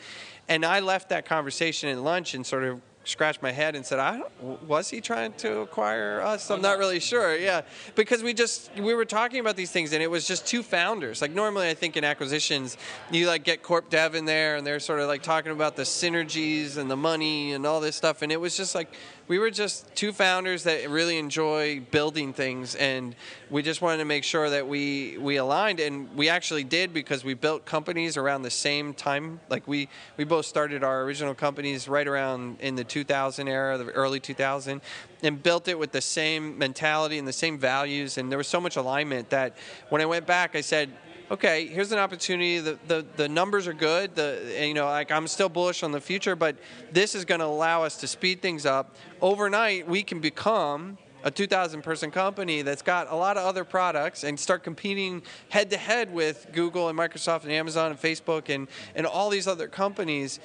And 0.49 0.65
I 0.65 0.81
left 0.81 1.09
that 1.09 1.25
conversation 1.25 1.89
at 1.89 1.99
lunch 1.99 2.33
and 2.33 2.45
sort 2.45 2.63
of 2.63 2.81
scratched 3.03 3.41
my 3.41 3.51
head 3.51 3.75
and 3.75 3.85
said, 3.85 3.99
"I 3.99 4.21
was 4.67 4.89
he 4.89 5.01
trying 5.01 5.33
to 5.33 5.59
acquire 5.59 6.21
us? 6.21 6.49
I'm 6.49 6.61
not 6.61 6.77
really 6.77 6.99
sure." 6.99 7.35
Yeah, 7.35 7.61
because 7.95 8.23
we 8.23 8.33
just 8.33 8.71
we 8.77 8.93
were 8.93 9.05
talking 9.05 9.39
about 9.39 9.55
these 9.55 9.71
things 9.71 9.93
and 9.93 10.01
it 10.01 10.09
was 10.09 10.27
just 10.27 10.45
two 10.47 10.63
founders. 10.63 11.21
Like 11.21 11.31
normally, 11.31 11.69
I 11.69 11.73
think 11.73 11.97
in 11.97 12.03
acquisitions, 12.03 12.77
you 13.11 13.27
like 13.27 13.43
get 13.43 13.63
corp 13.63 13.89
dev 13.89 14.15
in 14.15 14.25
there 14.25 14.55
and 14.55 14.65
they're 14.65 14.79
sort 14.79 14.99
of 14.99 15.07
like 15.07 15.23
talking 15.23 15.51
about 15.51 15.75
the 15.75 15.83
synergies 15.83 16.77
and 16.77 16.89
the 16.89 16.97
money 16.97 17.53
and 17.53 17.65
all 17.65 17.79
this 17.79 17.95
stuff, 17.95 18.21
and 18.21 18.31
it 18.31 18.39
was 18.39 18.55
just 18.55 18.75
like 18.75 18.93
we 19.33 19.39
were 19.39 19.49
just 19.49 19.95
two 19.95 20.13
founders 20.13 20.61
that 20.61 20.87
really 20.91 21.17
enjoy 21.17 21.79
building 21.89 22.33
things, 22.33 22.75
and 22.75 23.15
we 23.49 23.63
just 23.63 23.81
wanted 23.81 23.97
to 23.97 24.05
make 24.05 24.23
sure 24.23 24.47
that 24.47 24.67
we 24.67 25.17
we 25.17 25.37
aligned, 25.37 25.79
and 25.79 26.15
we 26.15 26.29
actually 26.29 26.63
did 26.63 26.93
because 26.93 27.23
we 27.23 27.33
built 27.33 27.65
companies 27.65 28.15
around 28.15 28.43
the 28.43 28.51
same 28.51 28.93
time. 28.93 29.39
Like 29.49 29.67
we 29.67 29.89
we 30.17 30.23
both 30.23 30.45
started 30.45 30.83
our 30.83 31.01
original 31.01 31.33
companies 31.33 31.87
right 31.87 32.07
around 32.07 32.59
in 32.59 32.75
the 32.75 32.83
2000 32.83 33.47
era, 33.47 33.75
the 33.79 33.85
early 33.85 34.19
2000, 34.19 34.81
and 35.23 35.41
built 35.41 35.67
it 35.67 35.79
with 35.79 35.91
the 35.91 36.01
same 36.01 36.55
mentality 36.55 37.17
and 37.17 37.27
the 37.27 37.33
same 37.33 37.57
values, 37.57 38.19
and 38.19 38.29
there 38.29 38.37
was 38.37 38.47
so 38.47 38.61
much 38.61 38.75
alignment 38.75 39.31
that 39.31 39.57
when 39.89 39.99
I 39.99 40.05
went 40.05 40.27
back, 40.27 40.55
I 40.55 40.61
said 40.61 40.91
okay, 41.33 41.65
here's 41.65 41.91
an 41.91 41.97
opportunity. 41.97 42.59
The, 42.59 42.77
the, 42.87 43.05
the 43.15 43.27
numbers 43.27 43.67
are 43.67 43.73
good. 43.73 44.15
The, 44.15 44.55
you 44.61 44.75
know, 44.75 44.85
like 44.85 45.11
I'm 45.11 45.27
still 45.27 45.49
bullish 45.49 45.81
on 45.81 45.91
the 45.91 45.99
future, 45.99 46.35
but 46.35 46.55
this 46.91 47.15
is 47.15 47.25
going 47.25 47.39
to 47.39 47.47
allow 47.47 47.83
us 47.83 47.97
to 47.97 48.07
speed 48.07 48.41
things 48.41 48.67
up. 48.67 48.95
Overnight, 49.19 49.87
we 49.87 50.03
can 50.03 50.19
become 50.19 50.99
a 51.23 51.31
2,000 51.31 51.81
person 51.81 52.11
company 52.11 52.61
that's 52.61 52.83
got 52.83 53.11
a 53.11 53.15
lot 53.15 53.37
of 53.37 53.45
other 53.45 53.63
products 53.63 54.23
and 54.23 54.39
start 54.39 54.63
competing 54.63 55.23
head 55.49 55.71
to 55.71 55.77
head 55.77 56.13
with 56.13 56.47
Google 56.53 56.89
and 56.89 56.99
Microsoft 56.99 57.43
and 57.43 57.51
Amazon 57.51 57.89
and 57.89 57.99
Facebook 57.99 58.53
and, 58.53 58.67
and 58.93 59.07
all 59.07 59.29
these 59.31 59.47
other 59.47 59.67
companies 59.67 60.39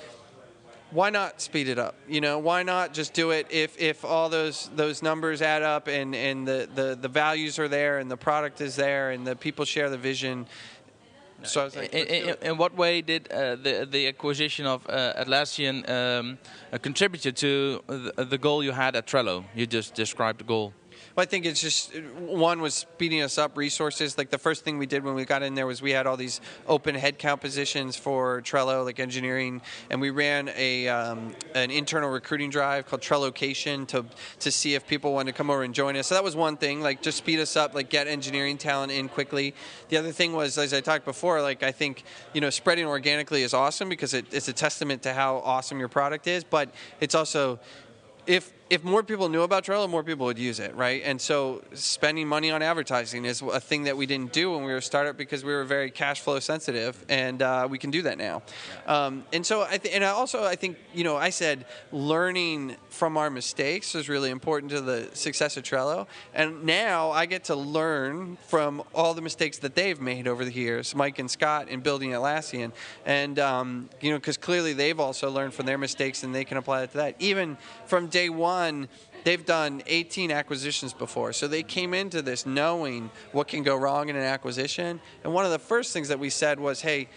why 0.90 1.10
not 1.10 1.40
speed 1.40 1.68
it 1.68 1.78
up? 1.78 1.96
You 2.08 2.20
know, 2.20 2.38
why 2.38 2.62
not 2.62 2.94
just 2.94 3.12
do 3.12 3.30
it 3.30 3.46
if, 3.50 3.78
if 3.78 4.04
all 4.04 4.28
those 4.28 4.70
those 4.74 5.02
numbers 5.02 5.42
add 5.42 5.62
up 5.62 5.86
and, 5.86 6.14
and 6.14 6.48
the, 6.48 6.68
the, 6.74 6.98
the 6.98 7.08
values 7.08 7.58
are 7.58 7.68
there 7.68 7.98
and 7.98 8.10
the 8.10 8.16
product 8.16 8.60
is 8.60 8.74
there 8.74 9.10
and 9.10 9.26
the 9.26 9.36
people 9.36 9.64
share 9.64 9.90
the 9.90 9.98
vision 9.98 10.46
so 11.42 11.60
I 11.60 11.64
was 11.64 11.76
like, 11.76 11.94
in, 11.94 12.06
in, 12.06 12.36
in, 12.42 12.56
what 12.56 12.76
way 12.76 13.00
did 13.00 13.30
uh, 13.30 13.56
the 13.56 13.86
the 13.90 14.08
acquisition 14.08 14.66
of 14.66 14.84
uh, 14.88 15.24
Atlassian 15.24 15.88
um, 15.88 16.38
uh, 16.72 16.78
contribute 16.78 17.22
to 17.22 17.82
the, 17.86 18.24
the, 18.24 18.38
goal 18.38 18.64
you 18.64 18.72
had 18.72 18.96
at 18.96 19.06
Trello? 19.06 19.44
You 19.54 19.66
just 19.66 19.94
described 19.94 20.40
the 20.40 20.44
goal. 20.44 20.72
Well, 21.14 21.22
I 21.22 21.26
think 21.26 21.46
it's 21.46 21.60
just 21.60 21.94
one 22.18 22.60
was 22.60 22.74
speeding 22.74 23.22
us 23.22 23.38
up 23.38 23.56
resources. 23.56 24.16
Like 24.16 24.30
the 24.30 24.38
first 24.38 24.64
thing 24.64 24.78
we 24.78 24.86
did 24.86 25.04
when 25.04 25.14
we 25.14 25.24
got 25.24 25.42
in 25.42 25.54
there 25.54 25.66
was 25.66 25.82
we 25.82 25.92
had 25.92 26.06
all 26.06 26.16
these 26.16 26.40
open 26.66 26.94
headcount 26.94 27.40
positions 27.40 27.96
for 27.96 28.42
Trello, 28.42 28.84
like 28.84 29.00
engineering, 29.00 29.62
and 29.90 30.00
we 30.00 30.10
ran 30.10 30.50
a 30.56 30.88
um, 30.88 31.34
an 31.54 31.70
internal 31.70 32.10
recruiting 32.10 32.50
drive 32.50 32.86
called 32.86 33.02
Trellocation 33.02 33.86
to 33.88 34.04
to 34.40 34.50
see 34.50 34.74
if 34.74 34.86
people 34.86 35.12
wanted 35.12 35.32
to 35.32 35.36
come 35.36 35.50
over 35.50 35.62
and 35.62 35.74
join 35.74 35.96
us. 35.96 36.06
So 36.06 36.14
that 36.14 36.24
was 36.24 36.36
one 36.36 36.56
thing, 36.56 36.80
like 36.80 37.02
just 37.02 37.18
speed 37.18 37.40
us 37.40 37.56
up, 37.56 37.74
like 37.74 37.90
get 37.90 38.06
engineering 38.06 38.58
talent 38.58 38.92
in 38.92 39.08
quickly. 39.08 39.54
The 39.88 39.96
other 39.96 40.12
thing 40.12 40.32
was, 40.32 40.58
as 40.58 40.72
I 40.72 40.80
talked 40.80 41.04
before, 41.04 41.42
like 41.42 41.62
I 41.62 41.72
think 41.72 42.04
you 42.32 42.40
know 42.40 42.50
spreading 42.50 42.86
organically 42.86 43.42
is 43.42 43.54
awesome 43.54 43.88
because 43.88 44.14
it, 44.14 44.26
it's 44.32 44.48
a 44.48 44.52
testament 44.52 45.02
to 45.02 45.12
how 45.14 45.38
awesome 45.38 45.78
your 45.78 45.88
product 45.88 46.26
is, 46.26 46.44
but 46.44 46.70
it's 47.00 47.14
also 47.14 47.58
if 48.26 48.52
if 48.70 48.84
more 48.84 49.02
people 49.02 49.28
knew 49.28 49.42
about 49.42 49.64
Trello, 49.64 49.88
more 49.88 50.02
people 50.02 50.26
would 50.26 50.38
use 50.38 50.60
it, 50.60 50.74
right? 50.74 51.02
And 51.04 51.20
so 51.20 51.62
spending 51.72 52.28
money 52.28 52.50
on 52.50 52.60
advertising 52.60 53.24
is 53.24 53.40
a 53.40 53.60
thing 53.60 53.84
that 53.84 53.96
we 53.96 54.04
didn't 54.04 54.32
do 54.32 54.52
when 54.52 54.62
we 54.62 54.70
were 54.70 54.78
a 54.78 54.82
startup 54.82 55.16
because 55.16 55.42
we 55.42 55.52
were 55.52 55.64
very 55.64 55.90
cash 55.90 56.20
flow 56.20 56.38
sensitive, 56.38 57.02
and 57.08 57.40
uh, 57.40 57.66
we 57.70 57.78
can 57.78 57.90
do 57.90 58.02
that 58.02 58.18
now. 58.18 58.42
Um, 58.86 59.24
and 59.32 59.44
so, 59.44 59.62
I 59.62 59.78
th- 59.78 59.94
and 59.94 60.04
I 60.04 60.08
also 60.08 60.44
I 60.44 60.54
think 60.54 60.76
you 60.92 61.04
know 61.04 61.16
I 61.16 61.30
said 61.30 61.64
learning 61.92 62.76
from 62.90 63.16
our 63.16 63.30
mistakes 63.30 63.94
is 63.94 64.08
really 64.08 64.30
important 64.30 64.70
to 64.72 64.80
the 64.80 65.08
success 65.14 65.56
of 65.56 65.62
Trello, 65.62 66.06
and 66.34 66.64
now 66.64 67.10
I 67.10 67.24
get 67.26 67.44
to 67.44 67.54
learn 67.54 68.36
from 68.48 68.82
all 68.94 69.14
the 69.14 69.22
mistakes 69.22 69.58
that 69.58 69.74
they've 69.74 70.00
made 70.00 70.28
over 70.28 70.44
the 70.44 70.52
years, 70.52 70.94
Mike 70.94 71.18
and 71.18 71.30
Scott, 71.30 71.68
in 71.68 71.80
building 71.80 72.10
Atlassian, 72.10 72.72
and 73.06 73.38
um, 73.38 73.88
you 74.00 74.10
know 74.10 74.18
because 74.18 74.36
clearly 74.36 74.74
they've 74.74 75.00
also 75.00 75.30
learned 75.30 75.54
from 75.54 75.64
their 75.64 75.78
mistakes 75.78 76.22
and 76.22 76.34
they 76.34 76.44
can 76.44 76.58
apply 76.58 76.82
it 76.82 76.90
to 76.90 76.98
that. 76.98 77.16
Even 77.18 77.56
from 77.86 78.08
day 78.08 78.28
one 78.28 78.57
done 78.58 78.88
they've 79.24 79.44
done 79.44 79.82
18 79.86 80.30
acquisitions 80.30 80.92
before. 80.92 81.32
So 81.32 81.48
they 81.48 81.62
came 81.62 81.92
into 81.94 82.22
this 82.22 82.46
knowing 82.46 83.10
what 83.32 83.48
can 83.48 83.62
go 83.62 83.76
wrong 83.76 84.08
in 84.08 84.16
an 84.16 84.22
acquisition. 84.22 85.00
And 85.24 85.32
one 85.34 85.44
of 85.44 85.50
the 85.50 85.58
first 85.58 85.92
things 85.92 86.08
that 86.08 86.18
we 86.18 86.30
said 86.30 86.58
was, 86.58 86.80
hey, 86.80 87.08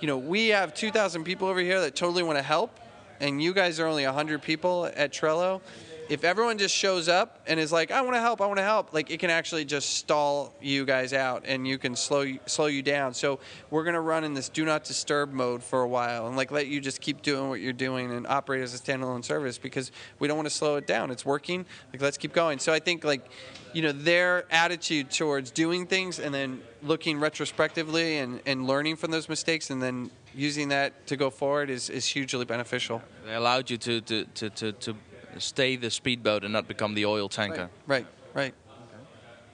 you 0.00 0.06
know, 0.06 0.18
we 0.18 0.48
have 0.48 0.74
2,000 0.74 1.24
people 1.24 1.48
over 1.48 1.60
here 1.60 1.80
that 1.80 1.94
totally 1.94 2.22
want 2.22 2.38
to 2.38 2.42
help, 2.42 2.78
and 3.20 3.42
you 3.42 3.54
guys 3.54 3.80
are 3.80 3.86
only 3.86 4.04
100 4.04 4.42
people 4.42 4.90
at 4.94 5.12
Trello 5.12 5.60
if 6.08 6.24
everyone 6.24 6.58
just 6.58 6.74
shows 6.74 7.08
up 7.08 7.40
and 7.46 7.58
is 7.58 7.72
like, 7.72 7.90
I 7.90 8.02
want 8.02 8.14
to 8.14 8.20
help, 8.20 8.40
I 8.40 8.46
want 8.46 8.58
to 8.58 8.64
help, 8.64 8.92
like 8.92 9.10
it 9.10 9.20
can 9.20 9.30
actually 9.30 9.64
just 9.64 9.96
stall 9.96 10.54
you 10.60 10.84
guys 10.84 11.12
out 11.12 11.44
and 11.46 11.66
you 11.66 11.78
can 11.78 11.96
slow 11.96 12.26
slow 12.46 12.66
you 12.66 12.82
down. 12.82 13.14
So 13.14 13.38
we're 13.70 13.84
gonna 13.84 14.00
run 14.00 14.24
in 14.24 14.34
this 14.34 14.48
do 14.48 14.64
not 14.64 14.84
disturb 14.84 15.32
mode 15.32 15.62
for 15.62 15.82
a 15.82 15.88
while 15.88 16.26
and 16.26 16.36
like 16.36 16.50
let 16.50 16.66
you 16.66 16.80
just 16.80 17.00
keep 17.00 17.22
doing 17.22 17.48
what 17.48 17.60
you're 17.60 17.72
doing 17.72 18.12
and 18.12 18.26
operate 18.26 18.62
as 18.62 18.74
a 18.74 18.78
standalone 18.78 19.24
service 19.24 19.58
because 19.58 19.92
we 20.18 20.28
don't 20.28 20.36
want 20.36 20.48
to 20.48 20.54
slow 20.54 20.76
it 20.76 20.86
down. 20.86 21.10
It's 21.10 21.24
working. 21.24 21.64
Like 21.92 22.02
let's 22.02 22.18
keep 22.18 22.32
going. 22.32 22.58
So 22.58 22.72
I 22.72 22.80
think 22.80 23.04
like 23.04 23.26
you 23.72 23.82
know 23.82 23.92
their 23.92 24.44
attitude 24.50 25.10
towards 25.10 25.50
doing 25.50 25.86
things 25.86 26.18
and 26.18 26.34
then 26.34 26.62
looking 26.82 27.18
retrospectively 27.18 28.18
and, 28.18 28.40
and 28.46 28.66
learning 28.66 28.96
from 28.96 29.10
those 29.10 29.28
mistakes 29.28 29.70
and 29.70 29.82
then 29.82 30.10
using 30.34 30.68
that 30.68 31.06
to 31.06 31.16
go 31.16 31.30
forward 31.30 31.70
is, 31.70 31.88
is 31.88 32.04
hugely 32.06 32.44
beneficial. 32.44 33.02
They 33.24 33.34
allowed 33.34 33.70
you 33.70 33.78
to, 33.78 34.00
to, 34.02 34.24
to, 34.24 34.50
to, 34.50 34.72
to 34.72 34.96
stay 35.40 35.76
the 35.76 35.90
speedboat 35.90 36.44
and 36.44 36.52
not 36.52 36.66
become 36.68 36.94
the 36.94 37.06
oil 37.06 37.28
tanker. 37.28 37.68
Right, 37.86 38.06
right. 38.34 38.34
right. 38.34 38.54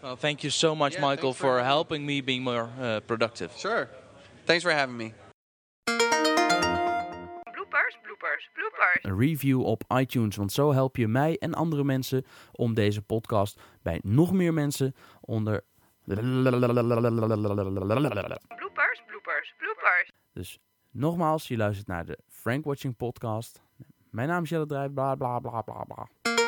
Well, 0.03 0.16
thank 0.16 0.43
you 0.43 0.51
so 0.51 0.75
much, 0.75 0.95
yeah, 0.95 1.03
Michael, 1.03 1.33
for, 1.35 1.59
for 1.59 1.64
helping 1.64 2.07
me 2.07 2.23
be 2.23 2.40
more 2.40 2.71
uh, 2.81 3.01
productive. 3.07 3.53
Sure. 3.57 3.88
Thanks 4.47 4.62
for 4.62 4.73
having 4.73 4.97
me. 4.97 5.12
Bloopers, 7.45 7.97
bloopers, 8.03 8.49
bloopers. 8.55 9.03
Een 9.03 9.19
review 9.19 9.64
op 9.64 9.85
iTunes, 9.97 10.37
want 10.37 10.53
zo 10.53 10.73
help 10.73 10.97
je 10.97 11.09
mij 11.09 11.37
en 11.38 11.55
andere 11.55 11.85
mensen 11.85 12.25
om 12.53 12.75
deze 12.75 13.03
podcast 13.03 13.61
bij 13.83 14.01
nog 14.03 14.33
meer 14.33 14.55
mensen 14.55 14.95
onder. 15.21 15.64
Bloopers, 16.05 16.59
bloopers, 19.07 19.55
bloopers. 19.59 20.11
Dus 20.33 20.59
nogmaals, 20.90 21.49
je 21.49 21.57
luistert 21.57 21.88
naar 21.88 22.05
de 22.05 22.19
Frank 22.29 22.64
Watching 22.64 22.97
Podcast. 22.97 23.62
Mijn 24.11 24.29
naam 24.29 24.42
is 24.42 24.49
Jelle 24.49 24.66
Drijf, 24.66 24.92
bla 24.92 25.14
bla 25.14 25.38
bla 25.38 25.62
bla 25.62 25.85
bla. 25.85 26.39